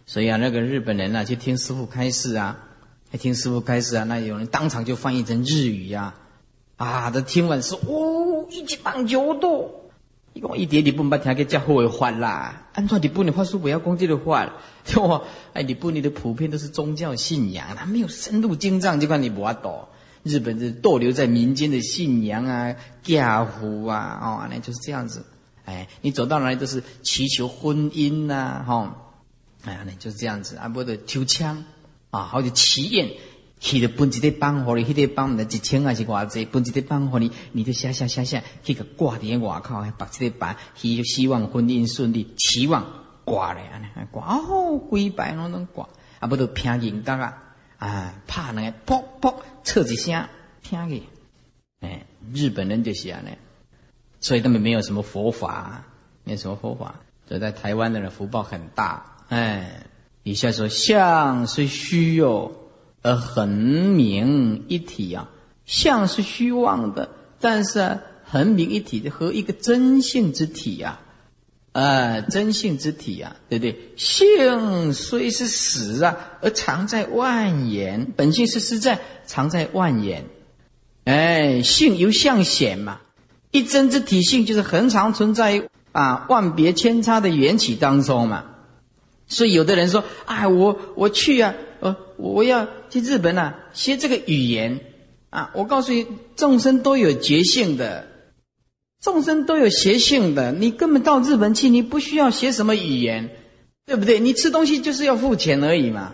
[0.07, 2.57] 所以啊，那个日本人啊，去听师傅开示啊，
[3.11, 6.15] 听师傅开示啊，那有人当场就翻译成日语呀，
[6.77, 9.80] 啊，他听完说，哦，一级棒球多。
[10.33, 14.49] 伊讲一点日本捌听过遮好的法啦，按照日本的法术不要讲这个法，
[14.85, 15.21] 对不？
[15.53, 19.87] 哎，日本你的普遍都是宗教信仰，他没有深入经藏，就看你无法懂。
[20.23, 25.25] 日本是逗留在民间的信仰啊、家父啊，哦，那就是这样子。
[25.65, 28.95] 哎，你走到哪里都是祈求婚姻呐，哈，
[29.63, 30.55] 哎呀，那就是这样子。
[30.55, 31.65] 啊，不得抽枪
[32.09, 33.09] 啊，或者祈愿。
[33.61, 36.45] 去的分一个帮，互你迄个帮，的一千还是偌济？
[36.45, 42.83] 分一个帮，互你，你就写写写写，去个挂伫外口，把这个帮，希就希望婚姻顺利，期望
[43.23, 45.87] 挂咧，安尼挂哦，规排拢拢挂，
[46.19, 47.37] 啊，不都偏人格啊，
[47.77, 50.27] 啊，怕那个噗噗，测一声，
[50.63, 51.03] 听去，
[51.81, 53.29] 哎，日本人就是安尼，
[54.19, 55.83] 所以他们没有什么佛法，
[56.23, 56.95] 没什么佛法，
[57.27, 59.83] 所以在台湾的人福报很大，哎，
[60.23, 62.59] 以下说相虽虚有。
[63.03, 65.29] 而恒明一体啊，
[65.65, 70.99] 相是虚妄的，但是恒明一体的和一个真性之体呀，
[71.71, 73.93] 呃，真性之体呀，对不对？
[73.97, 80.25] 性虽是实啊，而常在万言，本性是实在，常在万言。
[81.05, 83.01] 哎，性由相显嘛，
[83.49, 88.45] 一真之体性就是恒常存在啊，万别千差的缘起当中嘛。
[89.27, 91.55] 所以有的人说，哎，我我去啊。
[92.21, 94.79] 我要去日本啊，学这个语言
[95.31, 95.49] 啊！
[95.55, 96.05] 我告诉你，
[96.35, 98.05] 众生都有觉性的，
[99.01, 100.51] 众生都有邪性的。
[100.51, 103.31] 你根本到日本去，你不需要学什么语言，
[103.87, 104.19] 对不对？
[104.19, 106.13] 你吃东西就是要付钱而已嘛，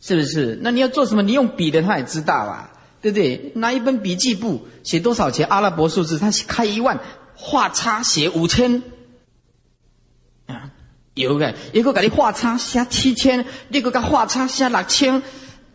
[0.00, 0.58] 是不是？
[0.60, 1.22] 那你要做什么？
[1.22, 3.52] 你用笔的，他也知道啊，对不对？
[3.54, 5.46] 拿一本笔记簿，写多少钱？
[5.46, 6.98] 阿拉伯数字，他开一万，
[7.36, 8.82] 画叉写五千。
[11.16, 15.22] 有个，一个给你画叉写七千，一个给画叉写六千，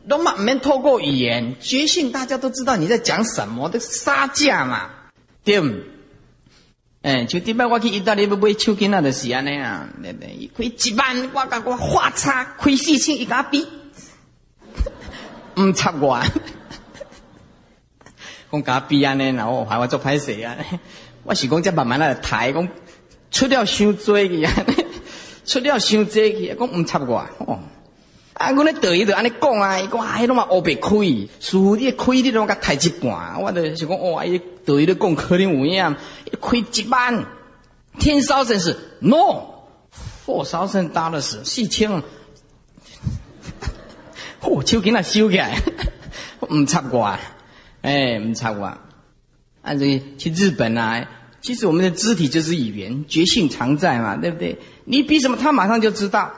[0.08, 4.92] 都满面透过语言觉性，大家都知道你在讲什么的杀价嘛，
[5.44, 5.74] 对不？
[7.02, 10.52] 哎，就顶摆我去意大利要买手机那，就是安尼啊，对不对？
[10.56, 13.68] 开一万，我甲我画叉开四千一家比，
[15.60, 16.22] 唔插我，
[18.52, 20.56] 讲家比安尼，然后还我做歹势啊，
[21.26, 22.70] 我是讲这慢慢来抬，讲
[23.32, 24.54] 出了伤多去啊。
[25.46, 27.60] 出了伤济去，讲唔插我哦。
[28.34, 30.90] 啊，我咧得意就安尼讲啊，伊讲啊，迄拢嘛乌白开，
[31.40, 35.96] 似乎你开你拢甲抬一半，我就是讲哇，伊得意咧讲可能有影，
[36.42, 37.26] 开一万，
[38.00, 39.44] 天烧神是 no，
[40.26, 42.02] 火烧神打的是四千，
[44.42, 45.60] 嚯，手给他收起来，
[46.50, 47.16] 唔插我，
[47.82, 48.66] 哎，唔插我。
[49.62, 51.08] 啊这去日本啊，
[51.42, 54.58] 其实我们的肢体就是语言，觉性常在嘛，对不对？
[54.86, 56.32] 你比什么，他马上就知道，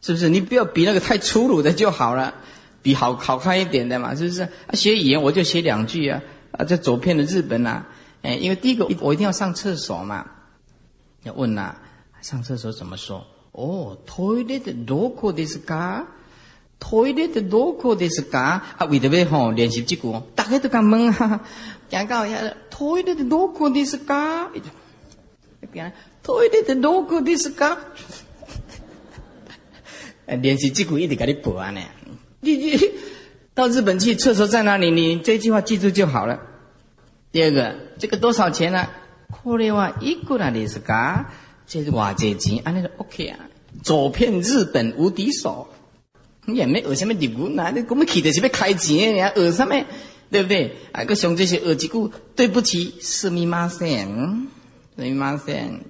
[0.00, 0.28] 是不是？
[0.28, 2.34] 你不要比那个太粗鲁的就好了，
[2.82, 4.42] 比好好看一点的嘛，是不是？
[4.42, 6.22] 啊学语言我就学两句啊，
[6.52, 7.84] 啊，这走遍了日本呐，
[8.22, 10.26] 哎，因为第一个我一定要上厕所嘛，
[11.22, 11.76] 要问呐，
[12.20, 13.26] 上厕所怎么说？
[13.52, 16.06] 哦，toilet local 的是噶
[16.80, 18.38] ，toilet local 的是噶，
[18.78, 21.40] 啊，为着要吼练习这个，大家都敢问哈，
[21.90, 22.38] 讲到一下
[22.70, 24.64] ，toilet local 的是噶，边。
[26.23, 27.77] 拖一点的多过的是噶，
[30.25, 31.81] 练 习这个一直给你补完呢。
[32.39, 32.91] 你你
[33.53, 34.91] 到日本去，厕所在哪里？
[34.91, 36.39] 你这句话记住就好了。
[37.31, 38.87] 第二个，这个多少钱呢？
[39.29, 41.25] これは一个らですか？
[41.67, 42.61] 这是偌济钱？
[42.63, 43.39] 安尼就 OK 啊。
[43.83, 45.67] 走遍日本无敌手，
[46.45, 49.85] 你也没学什么礼物，那你我们去的是要开钱，你还学什么？
[50.31, 50.75] 对不对？
[50.91, 54.47] 啊，个上这些学几句，对不起，すみません，
[54.95, 55.85] すみません。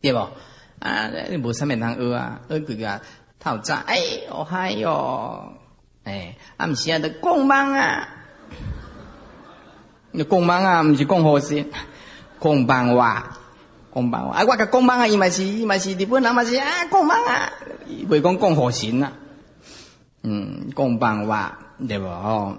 [0.00, 0.18] 对不？
[0.80, 3.00] 啊，你无啥物通学啊，学几个
[3.40, 3.96] 透早，哎，
[4.28, 5.54] 哦嗨哟，
[6.04, 8.08] 哎，啊，毋是啊，得讲忙啊，
[10.10, 11.64] 你讲忙啊，毋是讲好事，
[12.38, 13.38] 讲忙话，
[13.94, 17.50] 讲忙话，啊，我甲讲忙啊，伊嘛是，伊嘛是日本人嘛是啊，讲忙啊，
[17.88, 19.12] 袂讲讲好神啊，
[20.22, 21.58] 嗯，讲忙话，
[21.88, 22.04] 对不？
[22.04, 22.58] 哦。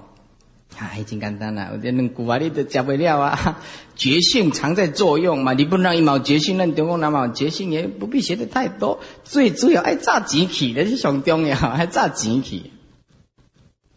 [0.81, 1.68] 啊，已经简单了。
[1.72, 3.61] 我这能古话你都教不了啊。
[3.97, 8.99] 觉性常在作用嘛，你不让一毛觉性，那中共那毛觉性也不必学的太多。
[9.22, 12.62] 最主要爱炸钱去，那是上重要，还炸钱去。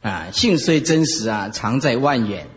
[0.02, 2.48] 啊，性虽真实啊，常在万缘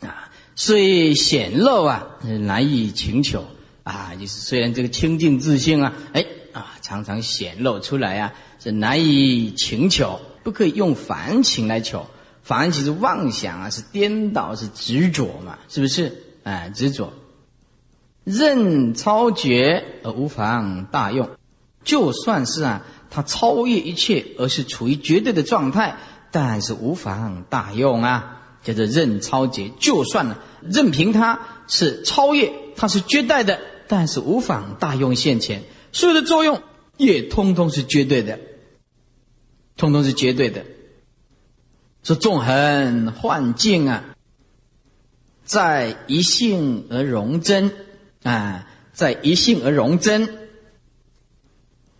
[0.00, 2.06] 啊，虽显露啊，
[2.42, 3.46] 难以请求
[3.82, 4.12] 啊。
[4.20, 8.34] 就是虽然这个清净自性啊，哎啊，常常显露出来啊。
[8.60, 12.06] 是难以请求，不可以用凡情来求。
[12.44, 16.12] 凡其是妄想啊，是颠倒，是执着嘛，是不是？
[16.42, 17.14] 哎，执着，
[18.22, 21.30] 任超绝而无妨大用。
[21.84, 25.96] 就算是啊，他超越一切，而是处于绝对的状态，
[26.30, 29.70] 但是无妨大用啊，叫做任超绝。
[29.80, 36.62] 就算呢，任凭他是超越，他是绝代的，但是无妨大用现前，所有的作用
[36.98, 38.38] 也通通是绝对的，
[39.78, 40.66] 通通是绝对的。
[42.04, 44.04] 说纵横幻境啊，
[45.44, 47.72] 在一性而容真
[48.22, 50.28] 啊，在一性而容真。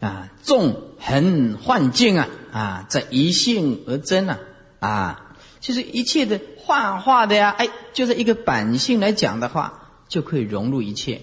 [0.00, 4.38] 啊，纵横幻境啊，啊，在一性而真啊，
[4.78, 11.22] 啊，就是一切的幻化的呀，哎，就是一个本性来讲的话，就可以融入一切。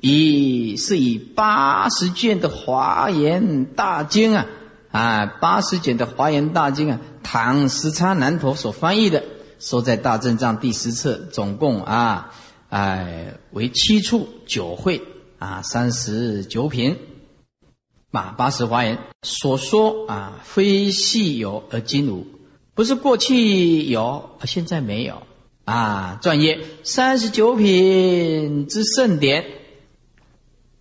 [0.00, 4.46] 以是以八十卷的华严大经啊，
[4.92, 9.24] 啊，八十卷的华严大经啊，唐十叉南陀所翻译的，
[9.58, 12.30] 收在大正藏第十册，总共啊，
[12.68, 15.02] 哎，为七处九会
[15.38, 16.96] 啊，三十九品。
[18.14, 22.26] 马八十华严所说啊，非昔有而今无，
[22.74, 25.22] 不是过去有而现在没有
[25.64, 26.18] 啊。
[26.20, 29.46] 传曰：三十九品之盛典，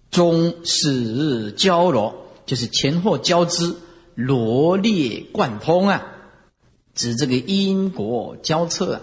[0.09, 2.13] 终始交罗，
[2.45, 3.73] 就是前后交织，
[4.15, 6.03] 罗列贯通啊，
[6.93, 9.01] 指这个因果交错，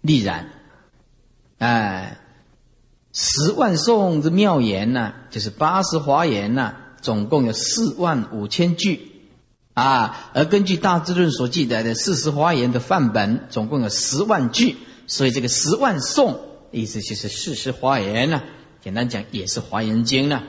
[0.00, 0.50] 立然。
[1.58, 2.18] 哎，
[3.12, 6.76] 十万颂之妙言呢，就是八十华严呐。
[7.00, 9.12] 总共有四万五千句，
[9.74, 18.42] 啊，而根据《大智论》所记载的四十华严的范本，总共有十万句，所以这个十万颂，意思就是四十华严呢。
[18.80, 20.44] 简单讲，也是华严经呢。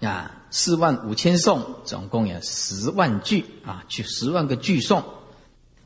[0.00, 5.02] 啊，四万五千颂，总共有十万句啊，就十万个句颂，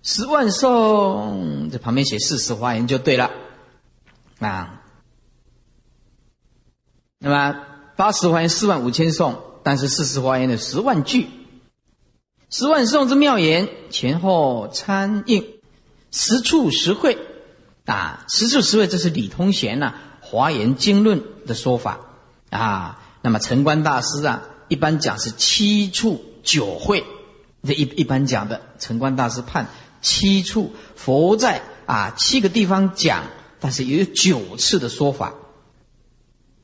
[0.03, 3.31] 十万颂，这旁边写四十华严就对了，
[4.41, 4.83] 啊，
[7.19, 7.57] 那么。
[7.97, 11.31] 八十华严四万五千颂，但是四十华严的十万句，
[12.51, 15.43] 十万颂之妙言前后参应，
[16.11, 17.17] 十处十会，
[17.87, 19.95] 啊，十处十会这是李通贤呐
[20.27, 22.01] 《华严经论》的说法
[22.51, 23.01] 啊。
[23.23, 27.05] 那么陈官大师啊，一般讲是七处九会，
[27.63, 29.69] 这一一般讲的陈官大师判
[30.01, 33.25] 七处佛在啊七个地方讲，
[33.61, 35.35] 但是也有九次的说法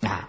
[0.00, 0.28] 啊。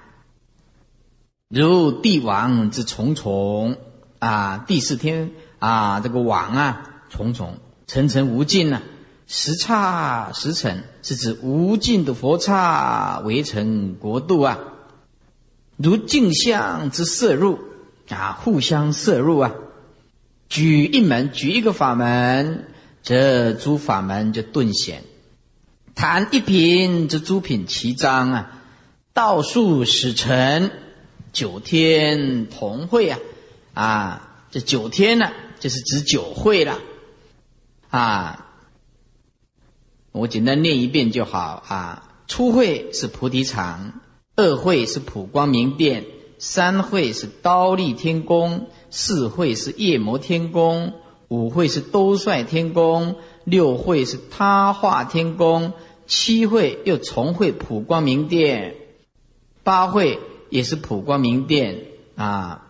[1.49, 3.77] 如帝王之重重
[4.19, 8.81] 啊，第四天啊，这个网啊，重重层层无尽啊，
[9.27, 14.57] 十刹十层是指无尽的佛刹围成国度啊。
[15.83, 17.59] 如镜像之摄入
[18.09, 19.53] 啊，互相摄入啊。
[20.47, 22.67] 举一门，举一个法门，
[23.01, 25.01] 则诸法门就顿显；
[25.93, 28.61] 谈一品，则诸品齐彰啊。
[29.13, 30.71] 道术使成。
[31.33, 33.19] 九天同会啊，
[33.73, 36.77] 啊，这九天呢，就是指九会了，
[37.89, 38.53] 啊，
[40.11, 42.11] 我简单念一遍就好啊。
[42.27, 44.01] 初会是菩提场，
[44.35, 46.05] 二会是普光明殿，
[46.39, 50.93] 三会是刀立天宫，四会是夜魔天宫，
[51.27, 55.73] 五会是兜率天宫，六会是他化天宫，
[56.07, 58.75] 七会又重会普光明殿，
[59.63, 60.19] 八会。
[60.49, 62.67] 也是普光明殿啊，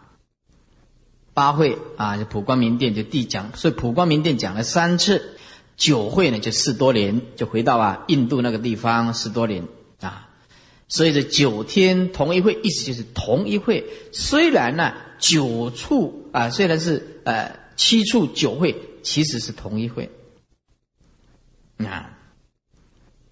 [1.34, 5.36] 八会啊，就普光明殿就地讲，所以普光明殿讲了三次，
[5.76, 9.68] 九会呢就四多年，就回到啊印度那个地方四多年，
[10.88, 13.86] 所以这九天同一会，意思就是同一会。
[14.12, 20.10] 虽然呢九处啊，虽然是呃七处九会，其实是同一会
[21.78, 22.18] 啊。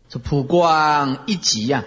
[0.10, 1.84] 这普光一集呀。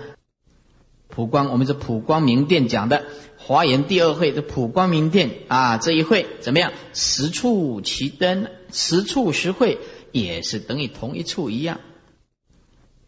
[1.09, 3.05] 普光，我们是普光明殿讲的
[3.37, 6.73] 华严第二会的普光明殿啊，这一会怎么样？
[6.93, 9.79] 十处齐灯，十处十会，
[10.11, 11.79] 也是等于同一处一样。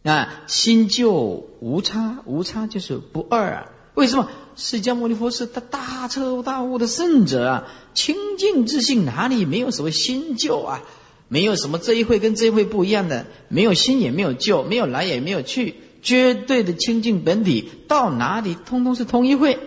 [0.07, 3.67] 啊，新旧无差，无差就是不二啊。
[3.95, 4.29] 为什么？
[4.55, 10.83] 释迦牟尼佛是他大彻大悟的圣者啊，清净自信哪里没有什么新旧啊？
[11.29, 15.75] 没有什么这一会跟这一会不一样的，没有新也没有旧，没有来也没有去。
[16.03, 19.59] 绝对的清净本体到哪里，通通是同一会。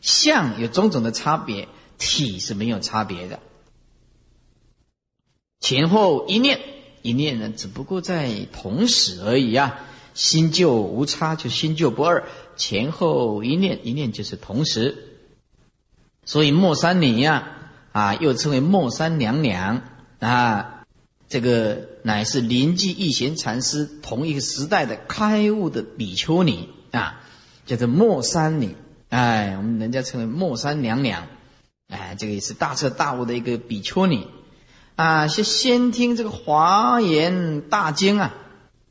[0.00, 3.38] 相有种种的差别，体是没有差别的。
[5.60, 6.60] 前后一念，
[7.06, 9.80] 一念呢，只不过在同时而已啊。
[10.14, 12.24] 新旧无差，就新旧不二。
[12.56, 14.96] 前后一念，一念就是同时。
[16.24, 17.48] 所以莫三女呀，
[17.92, 19.82] 啊，又称为莫三娘娘
[20.18, 20.86] 啊，
[21.28, 27.20] 这个乃是临济义贤禅师同一个时代的开悟的比丘尼啊，
[27.66, 28.74] 叫做莫三女。
[29.10, 31.26] 哎，我们人家称为莫三娘娘，
[31.88, 34.26] 哎，这个也是大彻大悟的一个比丘尼
[34.96, 35.28] 啊。
[35.28, 38.34] 先先听这个华严大经啊，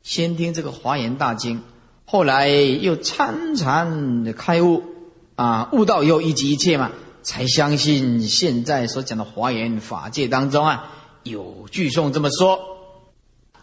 [0.02, 1.62] 先听这个华严大经，
[2.06, 4.82] 后来又参禅开悟
[5.34, 6.90] 啊，悟道以后一即一切嘛，
[7.22, 10.92] 才相信现在所讲的华严法界当中啊，
[11.22, 12.58] 有句颂这么说：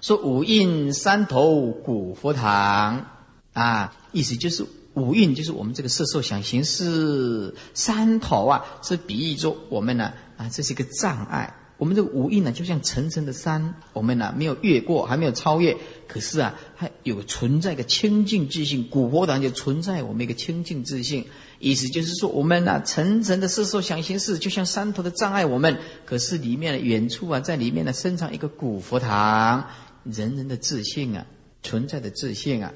[0.02, 3.08] 说五印三头古佛堂
[3.54, 4.66] 啊，意思就是。
[4.96, 11.52] 五蕴就是我们这个色受想行识三头啊，是比喻说我们呢啊，这是一个障碍。
[11.78, 15.76] 我们这个五蕴呢，就像层层的山，我们呢没有越过，还没有超越。
[16.08, 18.88] 可是啊，还有存在一个清净自信。
[18.90, 21.26] 古佛堂就存在我们一个清净自信，
[21.60, 25.80] 意思就是说，我们呢层层的色受想行识，就像山头的障碍我们。
[26.06, 29.68] 可是里面的远处啊，在里面呢生长一个古佛堂，
[30.04, 31.26] 人人的自信啊，
[31.64, 32.72] 存在的自信啊。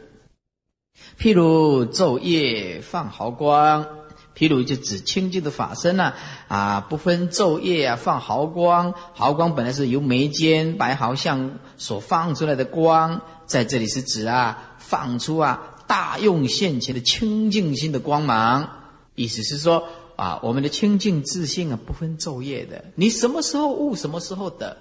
[1.19, 3.85] 譬如昼夜放毫光，
[4.37, 6.13] 譬如就指清净的法身呐，
[6.47, 8.93] 啊，不分昼夜啊，放毫光。
[9.13, 18.69] 毫光本来是由眉间白毫相所放出来的光，在这里是指啊，放出啊大用现前的清净心的光芒。
[19.15, 24.77] 意思是说啊，我们的清净自信啊，不分昼夜的，你什么时候悟，什么时候得。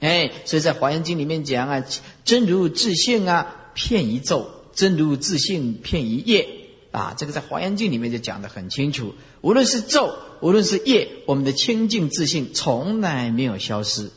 [0.00, 1.84] 哎，所以在华严经里面讲啊，
[2.24, 4.46] 真如自性啊，片一昼。
[4.72, 6.46] 真如自性片一夜
[6.96, 9.14] 啊，这个在《华严经》里面就讲得很清楚。
[9.42, 14.10] 无论是昼，无论是夜，我们的清净自信从来没有消失，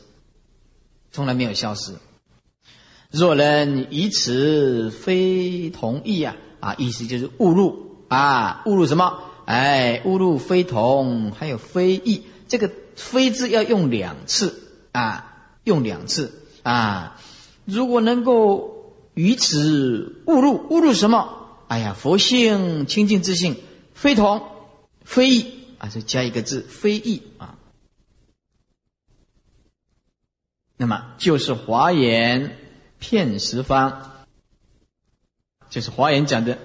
[1.12, 1.92] 从来没有消失。
[3.10, 9.24] 若人以此非同意啊啊，意思就是误入啊，误入什么？
[9.44, 12.22] 哎，误入非同，还有非异。
[12.48, 17.20] 这个“非”字要用两次啊，用两次啊。
[17.66, 18.78] 如果能够。
[19.12, 21.39] 于此误入，误入什么？
[21.70, 23.56] 哎呀，佛性清净自性，
[23.94, 24.44] 非同
[25.04, 25.88] 非异啊！
[25.88, 27.56] 就加一个字，非异啊。
[30.76, 32.58] 那么就是华严
[32.98, 34.26] 骗十方，
[35.68, 36.58] 就是华严讲的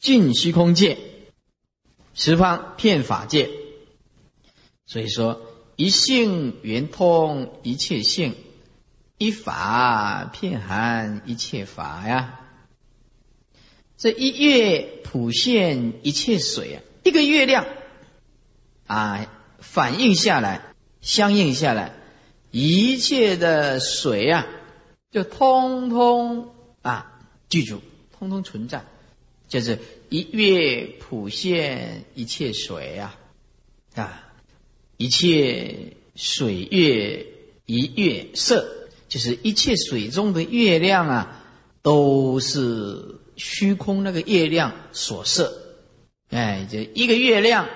[0.00, 0.98] 尽虚空界，
[2.14, 3.48] 十方骗法界。
[4.84, 5.40] 所以说，
[5.76, 8.34] 一性圆通一切性。
[9.16, 12.40] 一法遍含一切法呀，
[14.02, 17.64] 这一月普现一切水啊，一个月亮
[18.88, 19.30] 啊，
[19.60, 21.94] 反映下来，相应下来，
[22.50, 24.44] 一切的水啊，
[25.12, 27.80] 就通通啊记住，
[28.18, 28.84] 通通存在，
[29.48, 29.78] 就是
[30.08, 33.16] 一月普现一切水啊，
[33.94, 34.32] 啊，
[34.96, 37.24] 一切水月
[37.66, 38.68] 一月色。
[39.08, 41.44] 就是一切水中的月亮啊，
[41.82, 45.52] 都是虚空那个月亮所摄。
[46.30, 47.68] 哎，就一个月亮，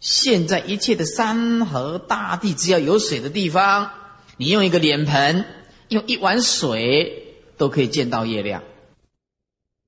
[0.00, 3.90] 现在一切的山河大地，只要有水的地方，
[4.36, 5.44] 你用一个脸盆，
[5.88, 8.62] 用一碗水，都可以见到月亮。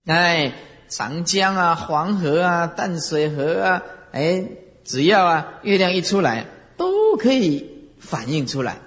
[0.07, 0.53] 哎，
[0.89, 3.83] 长江啊，黄河啊，淡水河啊，
[4.13, 4.45] 哎，
[4.85, 7.65] 只要啊，月亮一出来，都可以
[7.99, 8.81] 反映出来。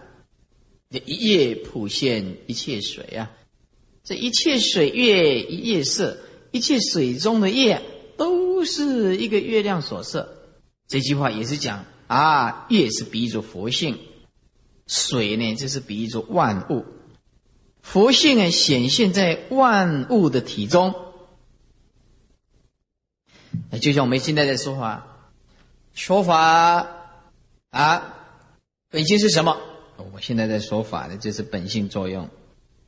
[0.89, 3.31] 一夜普现一切水啊，
[4.07, 6.17] 这一切水月夜色，
[6.51, 7.81] 一切水中的月
[8.15, 10.47] 都是一个月亮所设。
[10.87, 13.99] 这句话也是讲啊，月是比喻着佛性，
[14.87, 16.85] 水呢就是比喻着万物，
[17.81, 20.95] 佛性呢显现在万物的体中。
[23.81, 25.05] 就像我们现在在说法，
[25.93, 26.87] 说法
[27.71, 28.15] 啊，
[28.89, 29.57] 本性是什么？
[30.13, 32.23] 我现在在说法的，就是本性作用，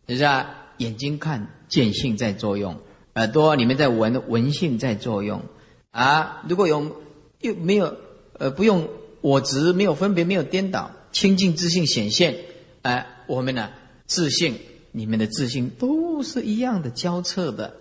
[0.08, 2.78] 是不是啊，眼睛看见性在作用，
[3.14, 5.44] 耳朵里面在闻闻性在作用，
[5.92, 6.96] 啊，如果有
[7.42, 7.96] 又没有
[8.34, 8.90] 呃不用
[9.22, 12.36] 我执，没有分别，没有颠倒，清净自信显现，
[12.82, 13.70] 哎，我们呢
[14.06, 14.56] 自信
[14.92, 17.76] 里面的自信都是一样的交错的，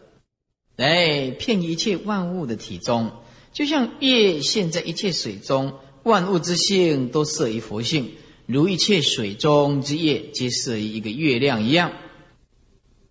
[0.76, 3.12] 哎，骗一切万物的体中，
[3.52, 8.10] 就像月现在一切水中，万物之性都摄于佛性。
[8.46, 11.92] 如一切水中之液，皆摄于一个月亮一样。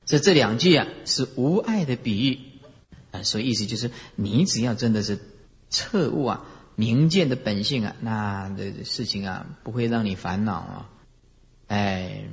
[0.07, 2.39] 这这两句啊，是无爱的比喻
[3.11, 5.19] 啊，所以意思就是，你只要真的是
[5.69, 6.45] 彻悟啊，
[6.75, 10.89] 明见的本性啊，那的事情啊，不会让你烦恼啊。
[11.67, 12.23] 哎，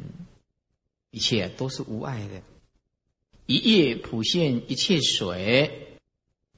[1.11, 2.43] 一切都是无爱的。
[3.47, 5.99] 一叶普现一切水，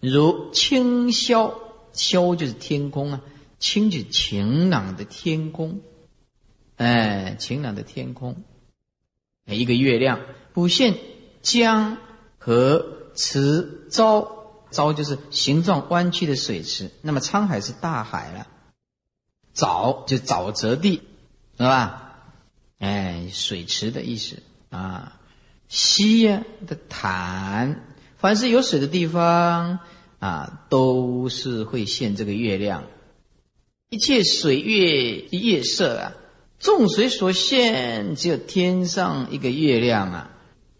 [0.00, 1.54] 如清霄
[1.94, 3.22] 霄就是天空啊，
[3.58, 5.80] 清就是晴朗的天空，
[6.76, 8.44] 哎，晴朗的天空，
[9.46, 10.20] 一个月亮，
[10.54, 10.96] 五线
[11.42, 11.98] 江
[12.38, 14.28] 河池沼，
[14.70, 18.46] 沼就是形状弯曲的水池，那么沧海是大海了，
[19.54, 21.02] 沼就沼泽地，
[21.56, 22.14] 是吧？
[22.78, 25.20] 哎，水池的意思啊，
[25.68, 27.84] 溪呀的潭，
[28.16, 29.78] 凡是有水的地方。
[30.18, 32.84] 啊，都是会现这个月亮，
[33.90, 36.14] 一切水月夜色啊，
[36.58, 40.30] 众水所限，只有天上一个月亮啊。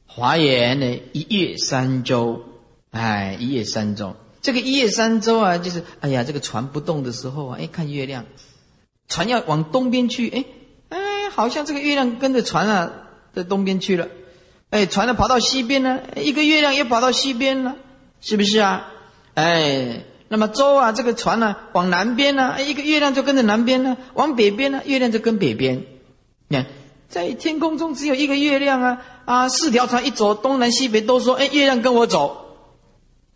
[0.07, 2.43] 华严呢，一月三周，
[2.91, 8.25] 哎，一月三周，这个一月三周啊，就是哎呀，这个船不动的时候啊，哎，看月亮，
[9.09, 10.45] 船要往东边去，哎
[10.89, 12.93] 哎，好像这个月亮跟着船啊，
[13.35, 14.09] 在东边去了，
[14.71, 17.77] 哎，船呢跑到西边呢，一个月亮也跑到西边了，
[18.23, 18.91] 是不是啊？
[19.35, 25.85] 哎，那么舟啊，这个船呢，往南边呢，一个月亮就跟着南边呢；往北边呢，月亮就跟北边。
[26.49, 26.67] 你看，
[27.09, 29.49] 在天空中只有一个月亮啊啊！
[29.49, 32.57] 四条船一走，东南西北都说：“哎，月亮跟我走，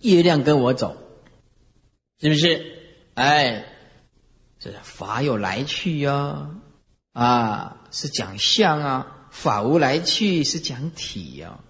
[0.01, 0.97] 月亮跟我走，
[2.20, 2.76] 是不是？”
[3.14, 3.64] 哎，
[4.59, 6.57] 这法有来去哟，
[7.12, 11.61] 啊，是讲相啊；法无来去是讲体哟，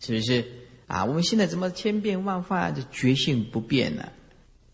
[0.00, 0.44] 是不是？
[0.86, 4.08] 啊，我们现在怎么千变万化，就觉性不变呢？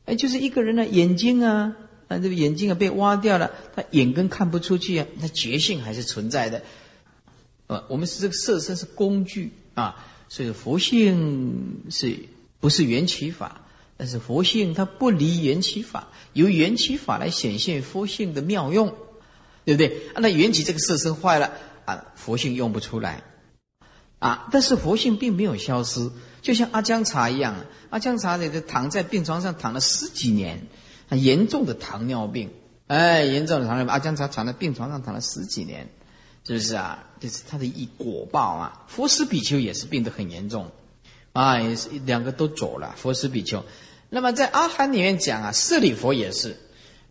[0.06, 1.76] 哎，就是一个人的眼睛啊，
[2.08, 6.62] 啊，这个眼睛啊被挖掉了，他眼根看不出去啊，那觉性还是存在的。
[7.66, 12.16] 呃，我们是这个色身是工具啊，所以佛性是
[12.60, 13.60] 不是缘起法？
[13.96, 18.94] 但是佛性它不离缘起法，由缘起法来显现佛性的妙用，
[19.64, 20.02] 对不对？
[20.14, 21.52] 那缘起这个色身坏了
[21.84, 23.22] 啊，佛性用不出来。
[24.18, 24.48] 啊！
[24.50, 26.10] 但是佛性并没有消失，
[26.46, 27.56] 就像阿姜茶一样。
[27.90, 30.68] 阿姜茶呢，躺在病床上躺了十几年，
[31.10, 32.50] 严重的糖尿病。
[32.86, 35.88] 哎，严重的糖尿病，阿姜茶躺在病床上躺了十几年，
[36.44, 37.04] 是不是啊？
[37.18, 38.84] 这是他的一果报啊。
[38.86, 40.70] 佛斯比丘也是病得很严重，
[41.32, 42.94] 啊，也是两个都走了。
[42.96, 43.64] 佛斯比丘，
[44.08, 46.56] 那么在阿含里面讲啊，舍利佛也是，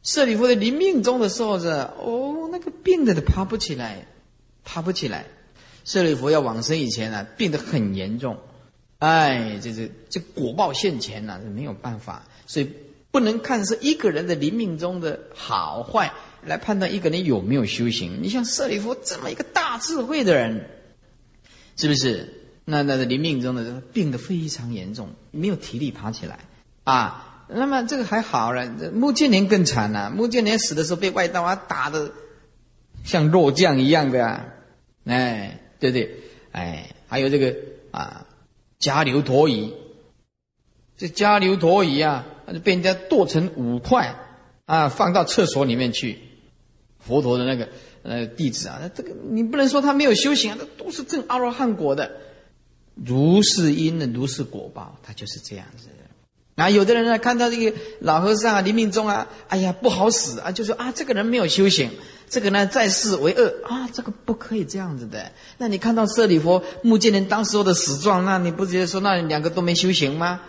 [0.01, 4.07] 舍利佛的临命终的时候是哦，那个病的都爬不起来，
[4.63, 5.25] 爬不起来。
[5.83, 8.37] 舍利弗要往生以前呢，病得很严重，
[8.99, 12.71] 哎，这这这果报现前呐，是没有办法，所以
[13.11, 18.19] 不能看是一个人的临命中的好坏来判断一个人有没有修行。
[18.21, 20.69] 你像舍利弗这么一个大智慧的人，
[21.75, 22.33] 是不是？
[22.63, 26.39] 那那临命中的病得非常严重，没有体力爬起来
[26.83, 27.45] 啊。
[27.47, 30.09] 那么这个还好了，穆建连更惨了。
[30.09, 32.11] 穆建连死的时候被外道啊打的
[33.03, 34.45] 像肉酱一样的，啊
[35.05, 35.59] 哎。
[35.77, 36.17] 对不对？
[36.53, 37.53] 哎，还有这个
[37.91, 38.24] 啊，
[38.85, 39.73] 迦留陀夷，
[40.95, 42.23] 这迦留陀夷啊，
[42.53, 44.15] 就被人家剁成五块
[44.65, 46.19] 啊，放到厕所里面去。
[46.99, 47.67] 佛陀的那个
[48.03, 52.11] 呃弟子啊，这个你不能说他没有修行啊，这都是正阿罗汉果的，
[52.93, 55.87] 如是因的，如是果报，他就是这样子。
[56.55, 61.89] 啊，有的人呢，看到这个老和尚啊，临命中啊，哎呀，不好死啊，就说啊，这个人没有修行。
[62.27, 65.31] 这个呢，在世为恶啊，这个不可以这样子的。
[65.57, 70.41] 那你看到舍利佛、目犍连当时候的死状，那你不觉得说那两个都没修行吗？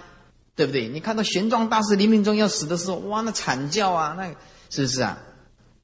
[0.54, 0.88] 对不对？
[0.88, 4.34] 你看到玄奘大师临命中要死的时候，哇，那惨叫啊，那
[4.70, 5.22] 是不是啊？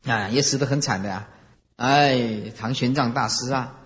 [0.04, 1.28] 啊，也死得很惨的呀。
[1.76, 3.78] 哎，唐玄奘大师啊，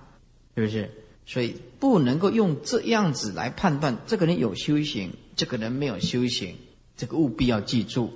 [0.54, 0.90] 是不是？
[1.26, 6.56] 所以不能够用这样子来判断这个人有修行，这个人没有修行，
[6.96, 8.12] 这个务必要记住。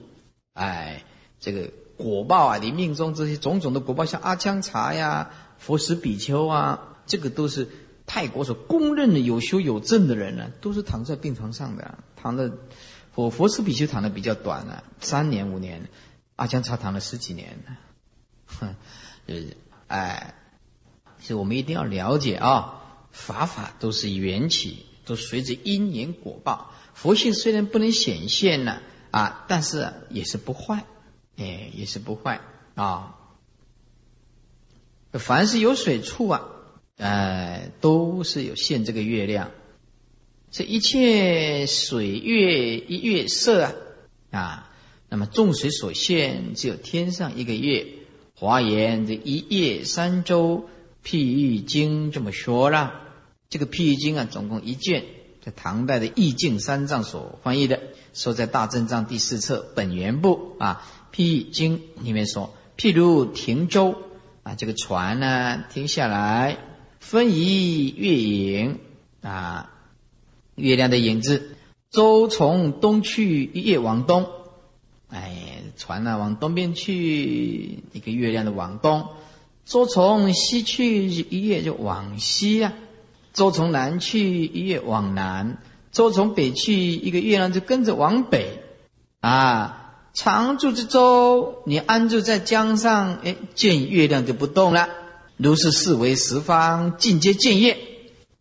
[0.55, 1.03] 哎，
[1.41, 1.68] 这个。
[2.03, 7.68] 果报啊，你命中这些种种的果报，像阿姜茶呀、佛石比丘啊，这个都是
[8.07, 12.51] 泰国所公认的有修有证的人呢，都是躺在病床上的，躺的
[13.12, 15.88] 佛佛石比丘躺的比较短了，三年五年，
[16.36, 17.59] 阿姜茶躺了十几年，
[18.46, 18.74] 哼，
[19.28, 19.57] 就是
[19.88, 20.34] 哎，
[21.20, 28.78] 所以我们一定要了解啊，法法都是缘起，都随着因缘果报，佛性虽然不能显现呢，
[29.11, 30.84] 啊，但是也是不坏。
[31.41, 32.41] 哎，也是不坏
[32.74, 33.16] 啊。
[35.12, 36.43] 凡是有水处啊，
[36.99, 39.51] 呃，都是有现这个月亮。
[40.53, 43.64] 这一切水月一月色
[44.30, 44.70] 啊，啊，
[45.09, 47.86] 那么众水所现，只有天上一个月。
[48.34, 50.68] 华严这一夜三周
[51.05, 52.95] 譬喻经这么说了。
[53.49, 55.05] 这个譬喻经啊，总共一卷，
[55.45, 57.80] 在唐代的意境三藏所翻译的，
[58.14, 60.86] 收在大正藏第四册本源部啊。
[61.14, 63.94] 譬经里面说，譬如停舟
[64.42, 66.58] 啊，这个船呢停下来，
[66.98, 68.78] 分移月影
[69.22, 69.70] 啊，
[70.54, 71.56] 月亮的影子，
[71.90, 74.26] 舟从东去，一夜往东。
[75.08, 79.08] 哎，船呢往东边去，一个月亮的往东；
[79.64, 82.72] 舟从西去，一月就往西呀；
[83.32, 85.56] 舟从南去，一月往南；
[85.90, 88.62] 舟从北去，一个月亮就跟着往北。
[89.20, 89.80] 啊，
[90.12, 94.88] 常住之舟，你安住在江上，哎，见月亮就不动了。
[95.36, 97.78] 如是四维十方，尽皆见月，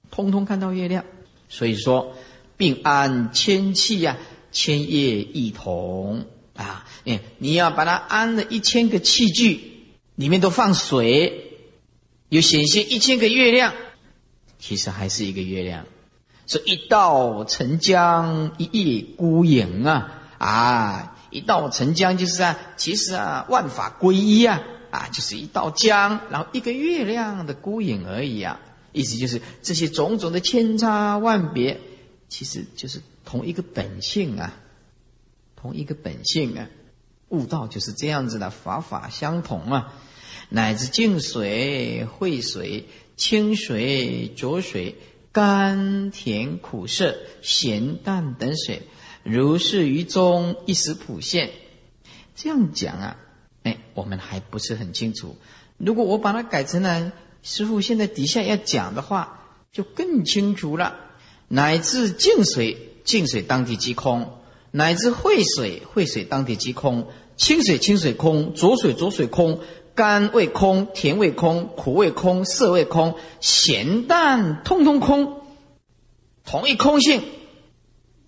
[0.09, 1.05] 通通看到月亮。
[1.47, 2.13] 所以说，
[2.57, 4.17] 并安千器呀，
[4.51, 6.85] 千叶一同啊。
[7.03, 11.53] 你你要把它安了一千个器具，里面都放水，
[12.29, 13.73] 有显现一千个月亮，
[14.57, 15.85] 其实还是一个月亮。
[16.47, 18.65] 说一道澄江，一
[18.95, 20.15] 叶孤影啊。
[20.39, 24.61] 啊，一道沉江就是啊，其实啊，万法归一啊，
[24.91, 28.59] 啊，就是一道江，然后一个月亮的孤影而已啊。
[28.91, 31.79] 意思就是这些种种的千差万别，
[32.27, 34.53] 其实就是同一个本性啊，
[35.55, 36.67] 同一个本性啊。
[37.29, 39.93] 悟道就是这样子的，法法相同啊。
[40.49, 44.95] 乃至净水、秽水、清水、浊水、
[45.31, 48.81] 甘甜苦涩、咸淡等水。
[49.23, 51.49] 如是于中一时普现，
[52.35, 53.17] 这样讲啊，
[53.63, 55.35] 哎，我们还不是很清楚。
[55.77, 57.11] 如果我把它改成了
[57.43, 60.95] 师傅现在底下要讲的话，就更清楚了。
[61.47, 64.25] 乃至净水，净水当体即空；
[64.71, 67.03] 乃至秽水，秽水当体即空；
[67.37, 69.59] 清水，清水空；浊水，浊水空；
[69.95, 75.41] 甘味空，甜味空；苦味空，涩味空；咸淡通通空，
[76.45, 77.21] 同一空性。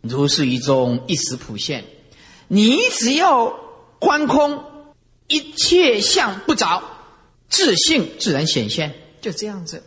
[0.01, 1.85] 如是一中一时普现，
[2.47, 3.55] 你只要
[3.99, 4.63] 观空，
[5.27, 6.83] 一切相不着，
[7.47, 9.83] 自性自然显现，就这样子。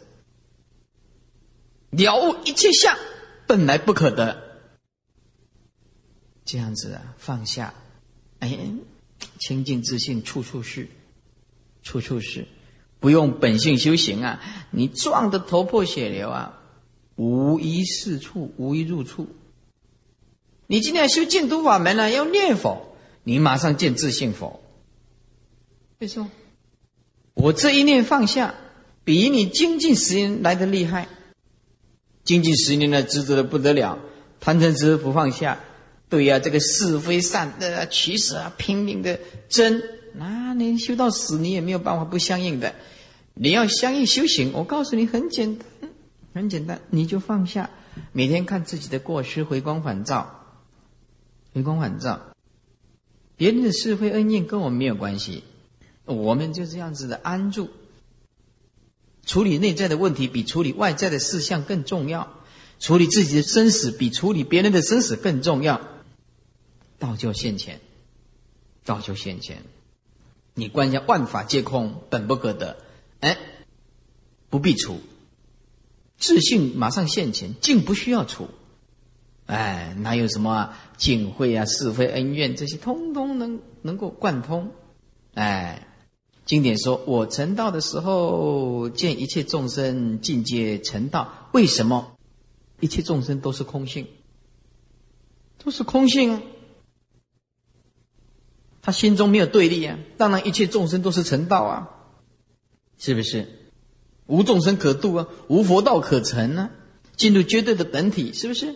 [1.91, 2.97] 了悟一切相
[3.47, 4.41] 本来不可得，
[6.45, 7.75] 这样子啊，放下，
[8.39, 8.57] 哎，
[9.41, 10.89] 清净自信处处是，
[11.83, 12.47] 处处是，
[13.01, 14.41] 不用本性修行啊，
[14.71, 16.61] 你撞得头破血流啊，
[17.17, 19.29] 无一是处，无一入处。
[20.67, 24.62] 你今天要修净土法门呢，要念佛，你马上见自性佛。
[25.99, 26.31] 为什么？
[27.35, 28.55] 我这一念放下，
[29.05, 31.09] 比你精进十年来的厉害。
[32.25, 33.99] 精进十年呢，执着的不得了，
[34.41, 35.61] 贪嗔痴不放下。
[36.09, 39.83] 对呀，这个是非善的取舍啊，拼命的争，
[40.15, 42.75] 那你修到死，你也没有办法不相应的。
[43.35, 45.67] 你要相应修行，我告诉你很简单，
[46.33, 47.69] 很简单，你就放下，
[48.12, 50.43] 每天看自己的过失，回光返照。
[51.55, 52.20] 回光返照，
[53.36, 55.44] 别人的是非恩怨跟我们没有关系，
[56.05, 57.70] 我们就这样子的安住，
[59.24, 62.40] 处理内在的问题比处理外在的事项更重要，
[62.80, 65.80] 处理自己的生死比处理别人的生死更重要。
[66.98, 67.80] 道就现前，
[68.84, 69.62] 道就现前，
[70.55, 72.78] 你观下万法皆空，本不可得，
[73.20, 73.38] 哎，
[74.50, 75.00] 不必除，
[76.18, 78.48] 自信马上现前，竟不需要除。
[79.47, 84.70] 哎，哪有什么警会啊、是非恩怨这些，通通能能够贯通。
[85.34, 85.86] 哎，
[86.47, 91.51] 经典说：“我成道的时候，见一切众生尽皆成道。
[91.53, 92.16] 为什么？
[92.80, 94.07] 一切众生都是空性，
[95.62, 96.42] 都是空性啊。
[98.80, 101.90] 他心中没有对立啊，当然一切众生都是成道啊，
[102.99, 103.47] 是不是？
[104.26, 106.70] 无众生可度啊，无佛道可成啊，
[107.14, 108.74] 进入绝对的本体，是不是？”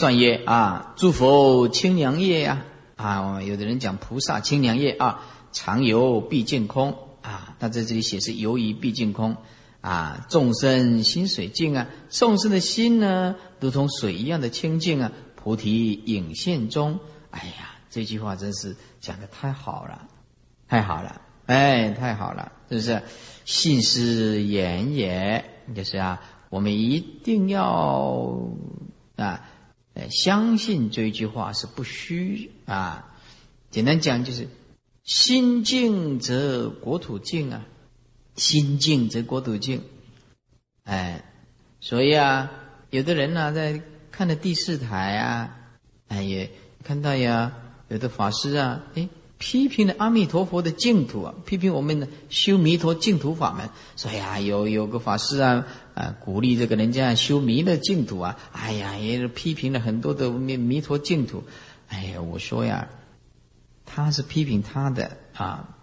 [0.00, 2.64] 转曰啊，诸佛清凉夜呀
[2.96, 9.36] 啊，有的人讲菩萨清凉夜啊，常游毕竟空啊，他在这里写是游于毕竟空
[9.82, 16.98] 啊，众生心水净啊，众生的心呢，如同水一样的清净啊，菩提影现中。
[17.30, 20.08] 哎呀，这句话真是讲的太好了，
[20.66, 23.02] 太好了，哎，太好了，是不是？
[23.44, 25.44] 信是言也，
[25.76, 28.34] 就是啊，我们一定要
[29.16, 29.46] 啊。
[30.10, 33.12] 相信这一句话是不虚啊！
[33.70, 34.48] 简单讲就是，
[35.04, 37.64] 心静则国土静啊，
[38.36, 39.82] 心静则国土静。
[40.84, 41.24] 哎，
[41.80, 42.50] 所以啊，
[42.90, 45.56] 有的人呢在看的第四台啊，
[46.08, 46.50] 哎也
[46.84, 47.52] 看到呀，
[47.88, 49.08] 有的法师啊，哎。
[49.42, 55.66] 批评了阿弥陀佛的净土啊，批评我们的修弥陀净土法门，说呀，有有个法师啊，
[56.00, 61.44] 啊，鼓励这个人家修弥勒净土啊，哎呀，也是批评了很多的弥弥陀净土，
[61.88, 62.88] 哎呀，我说呀，
[63.84, 65.76] 他是批评他的啊，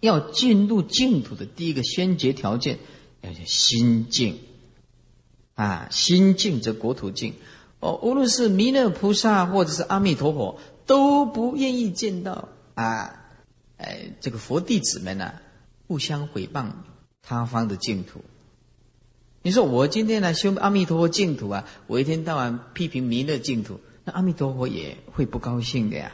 [0.00, 2.78] 要进入净土的第一个先决条件，
[3.20, 4.38] 要叫心境，
[5.54, 7.34] 啊，心静则国土静，
[7.80, 12.48] 哦，无论是弥勒菩萨或者是阿弥陀佛，都不愿意见到。
[12.74, 13.26] 啊，
[13.76, 15.34] 哎，这个佛弟子们呢，
[15.86, 16.68] 互相诽谤
[17.20, 18.24] 他方的净土。
[19.42, 26.12] 你说我今天来修阿弥陀佛净土啊，我一天到晚批评弥勒净土，那阿弥陀佛也会不高兴的呀。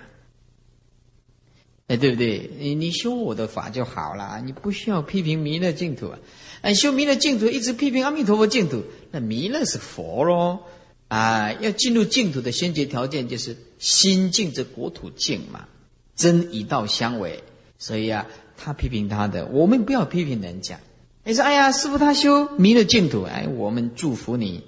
[1.88, 2.50] 哎，对不对？
[2.58, 6.18] 你你修我的法就好了，你不需要批评弥勒净土啊。
[6.60, 10.60] 哎，修弥勒净土一直批评阿弥陀佛净土，那弥勒是佛喽
[11.08, 11.52] 啊！
[11.52, 15.66] 要进入净土的先决条件就是心净则国土净嘛，
[16.14, 17.42] 真以道相违。
[17.78, 20.80] 所以啊，他批评他的，我们不要批评人家。
[21.26, 24.62] 你说，哎呀，师傅他修弥勒净土，哎，我们祝福你，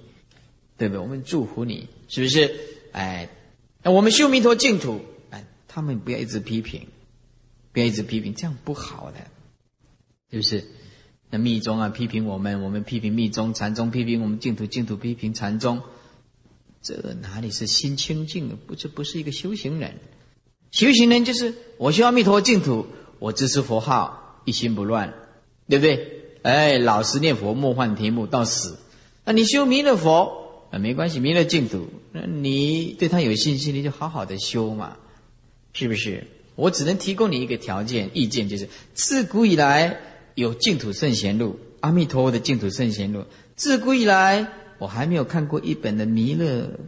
[0.77, 1.01] 对不对？
[1.01, 2.53] 我们祝福你，是不是？
[2.91, 3.29] 哎，
[3.85, 5.01] 那我们修弥陀净土，
[5.31, 6.89] 哎，他们不要一直批评。
[7.71, 9.19] 不要一直批评，这样不好的，
[10.33, 10.65] 是不是？
[11.31, 15.81] 那密宗啊，批评我们，我们批评密宗；禅宗批评我们净土，净土批评禅宗。
[16.83, 18.59] 这哪里是心清净？
[18.67, 19.95] 不，这不是一个修行人。
[20.73, 22.87] 修行人就是我修阿弥陀净土，
[23.21, 25.15] 我支持佛号，一心不乱，
[25.69, 26.18] 对不对？
[26.43, 28.79] 哎，老实念佛，莫换题目，到死。
[29.25, 34.97] 那你修弥勒佛啊，没关系，弥勒净土，那你对他有信心，你就好好的修嘛，
[35.73, 36.27] 是不是？
[36.55, 40.01] 我只能提供你一个条件意见，就是自古以来
[40.35, 43.25] 有净土圣贤录，阿弥陀佛的净土圣贤录。
[43.55, 46.79] 自古以来，我还没有看过一本的弥勒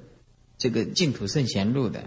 [0.58, 2.04] 这个净土圣贤录的，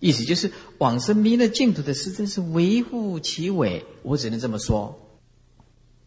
[0.00, 3.84] 意思就是往生弥勒净土的师真是微乎其微。
[4.02, 5.03] 我只能这么说，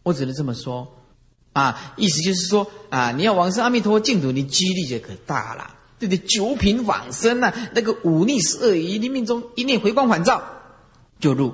[0.08, 0.96] 我只能这么说，
[1.52, 6.18] 啊，意思就是说啊，你要往生阿弥陀佛净土，你几率就可大了，对不对？
[6.26, 10.42] 九品往生啊，那个五逆十二疑，你命中一念回光返照。
[11.20, 11.52] 就入，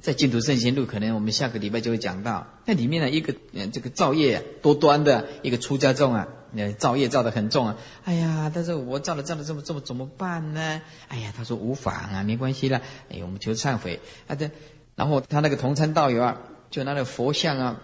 [0.00, 2.46] 在净土圣贤录，可能我们下个礼拜就会讲到。
[2.66, 7.76] 那里面呢，一个嗯，这个造业多端的一个出家众啊，呃，造业造的很重啊。
[8.04, 10.82] 哎呀，但是我造了造了这么这么怎么办呢？
[11.08, 12.82] 哎呀，他说无妨啊，没关系啦。
[13.10, 14.34] 哎，我们求忏悔啊。
[14.34, 14.50] 对，
[14.94, 16.36] 然后他那个同参道友啊，
[16.72, 17.80] 就拿着佛像啊，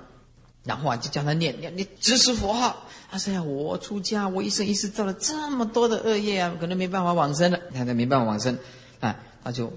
[0.65, 2.89] 然后啊就叫他念念，你支持佛号。
[3.11, 7.61] 他说呀，我出家，我一生一世造了这么多的恶业啊，可能没办法往生了。
[7.73, 8.59] 他他没办法往生
[8.99, 9.73] 啊，他就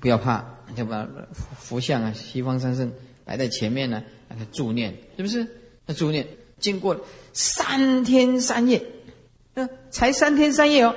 [0.00, 0.42] 不要怕。
[0.74, 1.08] 就把
[1.56, 2.92] 佛像啊，西方三圣
[3.24, 5.46] 摆在前面呢，让他助念，是不是？
[5.86, 6.26] 那助念
[6.58, 7.00] 经过
[7.32, 8.84] 三天三夜，
[9.54, 10.94] 嗯，才三天三夜哦。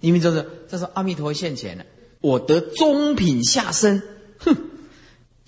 [0.00, 1.86] 你们就是这是阿弥陀佛现前了，
[2.20, 4.02] 我得中品下生，
[4.38, 4.54] 哼，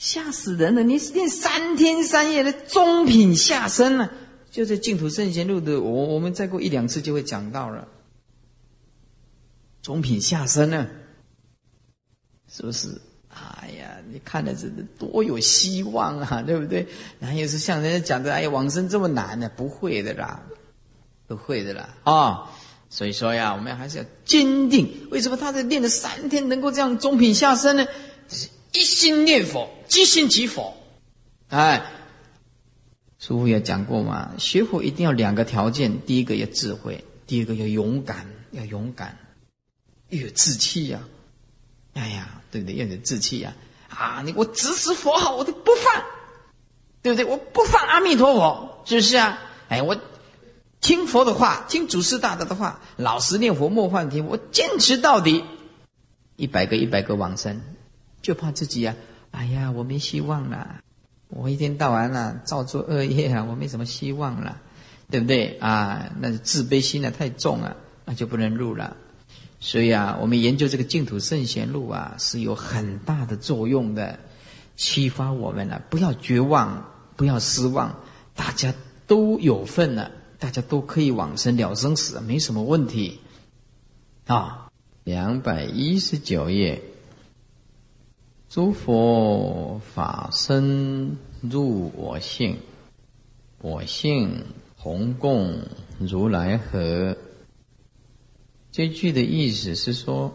[0.03, 0.82] 吓死人了！
[0.82, 4.11] 你念三天三夜的中品下身呢？
[4.50, 7.86] 就在净土圣贤录的，我我们再过一两次就会讲到了，
[9.80, 10.88] 中品下身呢，
[12.50, 13.00] 是不是？
[13.28, 14.66] 哎呀，你看的这
[14.98, 16.84] 多有希望啊，对不对？
[17.20, 19.48] 然后又是像人家讲的，哎呀，往生这么难呢？
[19.57, 20.42] 不会的啦，
[21.28, 22.50] 不会的啦啊！
[22.90, 25.07] 所以说呀，我们还是要坚定。
[25.12, 27.86] 为什么他在练了三天能够这样中品下身呢？
[28.73, 30.77] 一心念佛，即心即佛。
[31.49, 31.83] 哎，
[33.18, 39.18] 师父也讲过嘛，学佛一定要两个条件：第一个要智慧，第二个要勇敢，要勇敢，
[40.09, 41.01] 要有志气呀。
[41.95, 42.77] 哎呀，对不对？
[42.77, 43.55] 要有志气呀！
[43.91, 46.03] 啊，你我支持佛号，我都不放，
[47.03, 47.25] 对不对？
[47.27, 49.39] 我不放阿弥陀佛，是不是啊？
[49.68, 49.95] 哎，我
[50.81, 55.45] 听佛的话，听祖师大德的话，老实念佛，莫换听，我坚持到底。
[56.37, 57.61] 一百个一百个往生，
[58.23, 58.95] 就怕自己呀！
[59.33, 60.81] 哎呀，我没希望了，
[61.29, 64.61] 我一天到晚啊造作恶业啊，我没什么希望了，
[65.11, 66.11] 对不对啊？
[66.20, 68.97] 那自卑心呢太重了，那就不能入了。
[69.59, 74.18] 所以啊，我们研究这个净土圣贤录啊，是有很大的作用的，
[74.77, 75.83] 启发我们了。
[75.89, 77.97] 不要绝望，不要失望，
[78.35, 78.75] 大家
[79.07, 83.20] 都有份了，大家都可以往生了生死，没什么问题。
[84.27, 84.70] 啊，
[85.05, 86.83] 两百一十九页，
[88.53, 92.59] 诸佛法身入我性，
[93.62, 94.44] 我性
[94.78, 95.62] 同共
[95.98, 97.16] 如来和。
[98.70, 100.34] 这句的意思是说，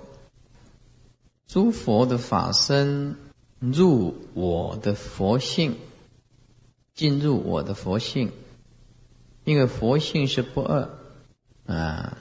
[1.45, 3.15] 诸佛的法身
[3.59, 5.76] 入我的佛性，
[6.95, 8.32] 进入我的佛性，
[9.43, 10.89] 因为佛性是不二
[11.68, 12.18] 啊。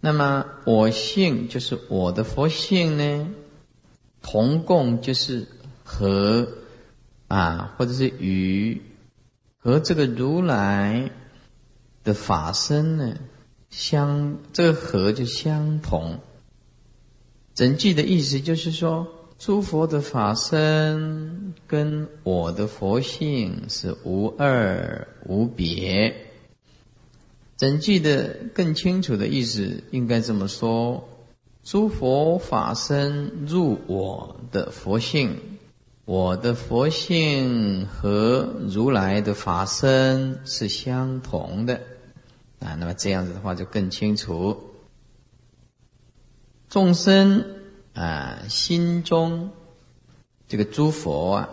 [0.00, 3.28] 那么我性就是我的佛性呢，
[4.28, 5.46] 同共就是
[5.84, 6.48] 和
[7.28, 8.82] 啊，或者是与
[9.56, 11.08] 和这个如来
[12.02, 13.16] 的法身呢。
[13.68, 16.18] 相这个和就相同，
[17.54, 19.06] 整句的意思就是说，
[19.38, 26.14] 诸佛的法身跟我的佛性是无二无别，
[27.56, 31.06] 整句的更清楚的意思应该这么说：
[31.66, 35.36] 诸佛法身入我的佛性，
[36.04, 41.82] 我的佛性和如来的法身是相同的
[42.60, 42.76] 啊。
[42.76, 44.56] 那么这样子的话就更清楚。
[46.68, 47.44] 众生
[47.94, 49.50] 啊，心中
[50.46, 51.48] 这个诸佛啊，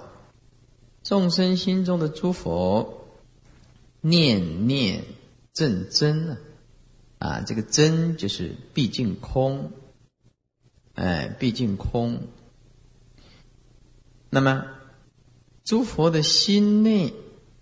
[1.02, 3.08] 众生心中的诸佛
[4.02, 5.04] 念念。
[5.54, 6.38] 正真啊，
[7.18, 9.72] 啊，这个真就是毕竟空，
[10.94, 12.22] 哎，毕竟空。
[14.30, 14.66] 那么，
[15.64, 17.14] 诸佛的心内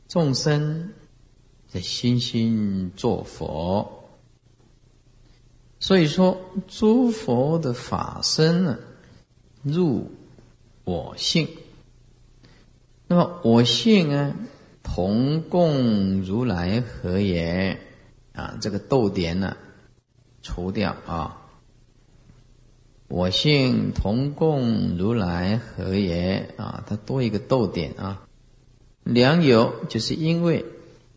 [0.08, 0.94] 众生
[1.68, 4.10] 在心心作佛，
[5.80, 8.80] 所以说诸佛的法身呢，
[9.64, 10.12] 入
[10.84, 11.48] 我性。
[13.08, 14.36] 那么我性呢？
[14.84, 17.80] 同共如来何也？
[18.34, 19.56] 啊，这个逗点呢，
[20.42, 21.41] 除掉啊。
[23.12, 26.50] 我性同共如来何也？
[26.56, 28.26] 啊，它多一个逗点啊。
[29.04, 30.64] 良友就是因为，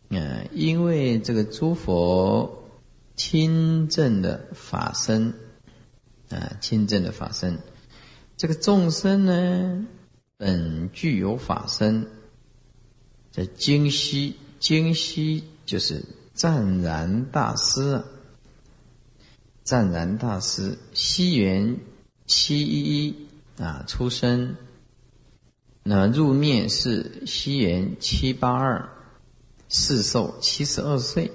[0.09, 2.65] 嗯，因为这个诸佛
[3.15, 5.33] 亲正的法身，
[6.29, 7.57] 啊，亲正的法身，
[8.35, 9.87] 这个众生呢，
[10.35, 12.05] 本具有法身。
[13.31, 18.03] 这京西，京西就是湛然大师，
[19.65, 21.79] 湛然大师，西元
[22.27, 24.55] 七一一啊出生，
[25.81, 28.87] 那入灭是西元七八二，
[29.67, 31.31] 世寿七十二岁，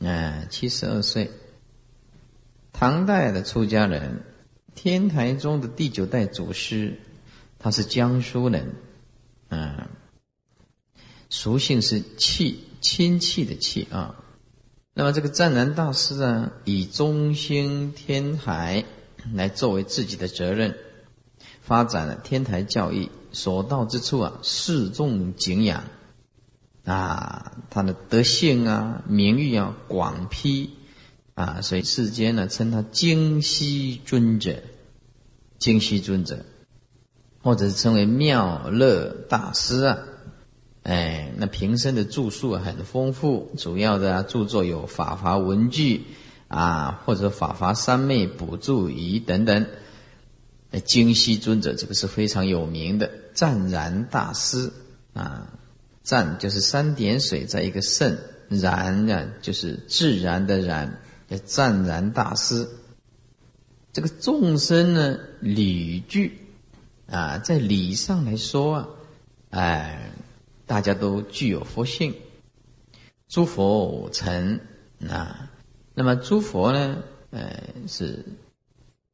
[0.00, 1.30] 啊七十二岁，
[2.72, 4.24] 唐代的出家人，
[4.74, 6.98] 天台宗的第九代祖师，
[7.58, 8.74] 他是江苏人，
[9.50, 9.86] 嗯。
[11.28, 14.24] 属性是气，亲戚的气啊。
[14.92, 18.84] 那么这个湛然大师啊，以中兴天台
[19.32, 20.76] 来作为自己的责任，
[21.62, 25.84] 发展了天台教义，所到之处啊，示众敬仰
[26.84, 30.70] 啊，他的德性啊、名誉啊广披
[31.34, 34.60] 啊，所以世间呢称他精西尊者，
[35.58, 36.44] 精西尊者，
[37.42, 39.98] 或者是称为妙乐大师啊。
[40.82, 45.98] 哎，那平生的著述很丰富，主要的著作有《法华文具》
[46.48, 49.66] 啊，或者《法华三昧补注仪》等等。
[50.86, 54.72] 京西尊者这个是非常有名的湛然大师
[55.12, 55.50] 啊，
[56.02, 58.16] 湛就是三点水在一个圣，
[58.48, 62.66] 然呢就是自然的然，叫湛然大师。
[63.92, 66.38] 这个众生呢理具
[67.10, 68.88] 啊，在理上来说啊，
[69.50, 70.09] 哎。
[70.70, 72.14] 大家都具有佛性，
[73.26, 74.60] 诸佛成
[75.08, 75.50] 啊，
[75.94, 77.02] 那么诸佛呢？
[77.32, 78.24] 呃，是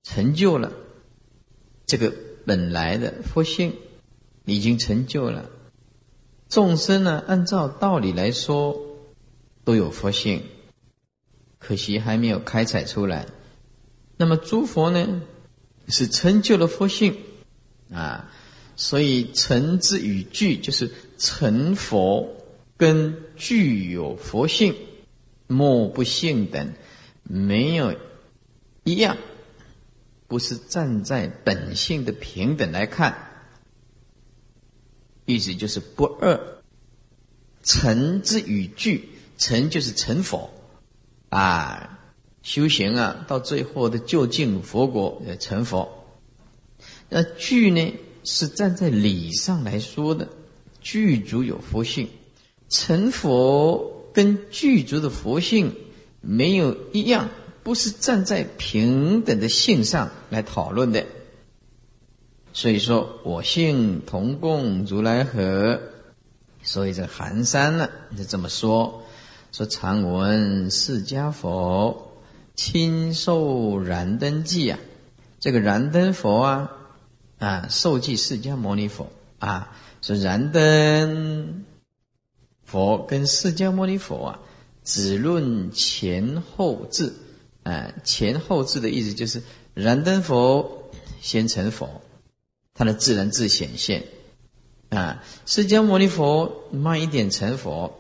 [0.03, 0.71] 成就了
[1.87, 2.13] 这个
[2.45, 3.75] 本来的佛性，
[4.45, 5.49] 已经成就了。
[6.51, 8.79] 众生呢，按照道理来说
[9.65, 10.43] 都有佛性，
[11.59, 13.25] 可惜还没有开采出来。
[14.19, 15.23] 那么诸佛呢，
[15.89, 17.17] 是成就了佛性
[17.91, 18.31] 啊。
[18.79, 22.37] 所以成之与具，就是成佛
[22.77, 24.75] 跟具有佛性，
[25.47, 26.73] 莫不性等，
[27.23, 27.95] 没有
[28.85, 29.17] 一样，
[30.27, 33.17] 不是站在本性的平等来看，
[35.25, 36.39] 意思就是不二。
[37.63, 40.51] 成之与具，成就是成佛
[41.31, 41.99] 啊，
[42.43, 46.07] 修行啊，到最后的就近佛国成佛。
[47.09, 47.95] 那具呢？
[48.29, 50.29] 是站在理上来说的，
[50.89, 52.09] 具足有佛性，
[52.69, 55.75] 成佛跟具足的佛性
[56.21, 57.29] 没有一样，
[57.65, 61.05] 不是站在平等的性上来讨论的。
[62.53, 65.81] 所以说，我性同共如来合，
[66.63, 69.03] 所以这寒山呢就这么说：
[69.51, 72.23] 说常闻释迦佛
[72.55, 74.79] 亲受燃灯记啊，
[75.41, 76.71] 这个燃灯佛啊。
[77.39, 79.11] 啊，受记释迦牟尼佛
[79.41, 79.77] 啊，
[80.07, 81.65] 说燃灯
[82.65, 84.41] 佛跟释迦牟尼佛啊，
[84.85, 87.13] 只论前后智。
[87.65, 89.43] 啊，前后智的意思就是
[89.75, 92.03] 燃灯佛先成佛，
[92.73, 94.05] 他的自然智显现
[94.91, 97.99] 啊，释迦牟尼佛慢一点成佛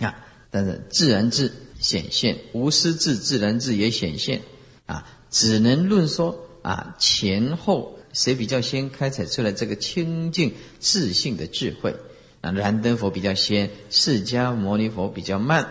[0.00, 1.50] 啊，但是自然智
[1.80, 4.42] 显现，无师智自然智也显现
[4.84, 7.96] 啊，只能论说啊前后。
[8.12, 11.94] 谁比较先开采出来这个清净自信的智慧？
[12.40, 15.68] 啊，燃灯佛比较先，释迦牟尼佛比较慢。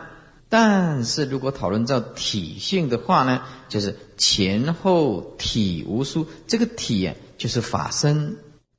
[0.48, 6.28] 但是如果讨论到体性的话呢，就是前后体无殊。
[6.48, 8.36] 这个体啊，就是法身，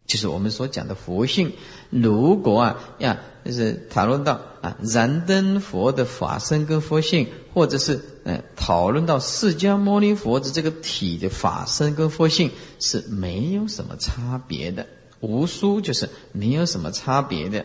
[0.07, 1.53] 就是我们所讲的佛性。
[1.89, 14.87] 如果啊呀，就是讨论到啊燃灯佛的法身跟佛性，或者是呃讨论到释迦牟尼佛的这个体的法身跟佛性，是没有什么差别的。
[15.21, 17.65] 无殊就是没有什么差别的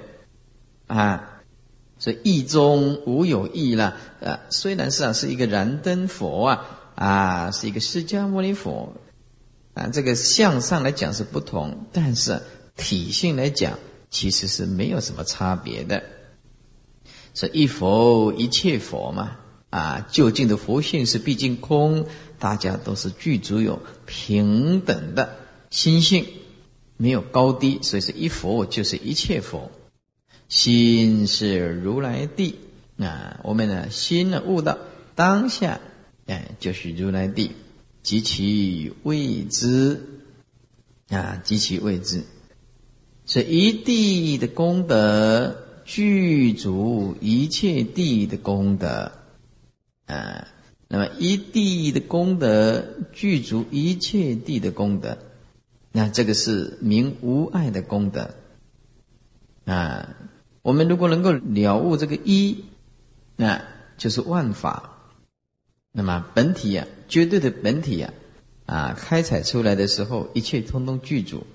[0.87, 1.33] 啊。
[1.99, 8.93] 所以意中无有异了，啊，虽然是啊是一个燃灯佛啊，啊是一个释迦牟尼佛，
[9.73, 12.39] 啊这个相上来讲是不同，但是
[12.75, 13.79] 体性来讲
[14.11, 16.03] 其实是没有什么差别的。
[17.33, 19.37] 是一佛一切佛嘛，
[19.69, 22.05] 啊究竟的佛性是毕竟空，
[22.39, 25.35] 大家都是具足有平等的
[25.69, 26.25] 心性，
[26.95, 29.71] 没有高低，所以是一佛就是一切佛。
[30.47, 32.55] 心是如来地
[32.97, 34.77] 啊，我们呢心呢悟到
[35.13, 35.81] 当下，
[36.25, 37.51] 哎，就是如来地，
[38.01, 40.01] 及其未知
[41.09, 42.23] 啊，及其未知，
[43.25, 49.11] 是一地的功德具足一切地的功德
[50.07, 50.47] 啊。
[50.89, 55.17] 那么一地的功德具足一切地的功德，
[55.91, 58.33] 那这个是名无碍的功德
[59.65, 60.15] 啊。
[60.61, 62.63] 我们如果能够了悟这个一，
[63.35, 63.61] 那
[63.97, 64.93] 就是万法。
[65.91, 68.13] 那么本体呀，绝对的本体呀，
[68.65, 71.45] 啊，开采出来的时候，一切通通具足。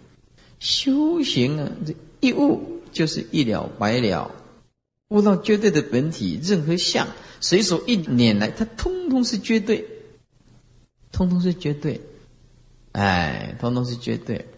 [0.59, 4.31] 修行啊，这一悟就是一了百了，
[5.09, 7.09] 悟到绝对的本体，任何相
[7.43, 9.87] 随手一捻来，它通通是绝对，
[11.11, 12.01] 通通是绝对，
[12.93, 14.49] 哎，通通是绝对。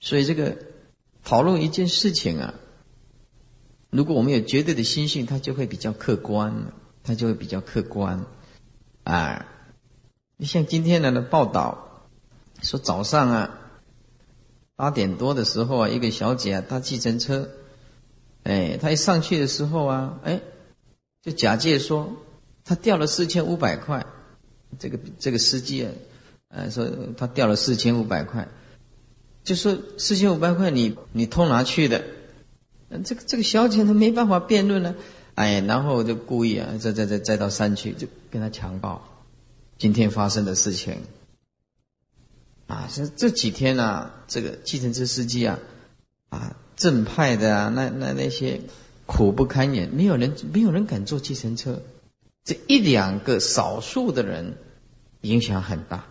[0.00, 0.56] 所以这个
[1.22, 2.54] 讨论一件事情啊。
[3.90, 6.72] 如果我们有绝对的心性，它就会比较客观，
[7.04, 8.26] 它就会比较客观，
[9.04, 9.46] 啊，
[10.36, 12.08] 你像今天的报道
[12.60, 13.60] 说早上啊
[14.74, 17.48] 八点多的时候啊，一个小姐啊搭计程车，
[18.42, 20.40] 哎，她一上去的时候啊，哎，
[21.24, 22.14] 就假借说
[22.64, 24.04] 他掉了四千五百块，
[24.78, 25.92] 这个这个司机啊，
[26.48, 26.86] 呃，说
[27.16, 28.46] 他掉了四千五百块，
[29.42, 32.04] 就说四千五百块你你偷拿去的。
[33.02, 34.94] 这个这个小姐她没办法辩论了，
[35.34, 39.02] 哎，然后就故意啊，再再再再到山区就跟他强暴，
[39.78, 40.98] 今天发生的事情，
[42.68, 45.58] 啊，这这几天呢，这个计程车司机啊，
[46.28, 48.60] 啊，正派的啊，那那那些
[49.06, 51.80] 苦不堪言，没有人没有人敢坐计程车，
[52.44, 54.56] 这一两个少数的人
[55.22, 56.06] 影响很大。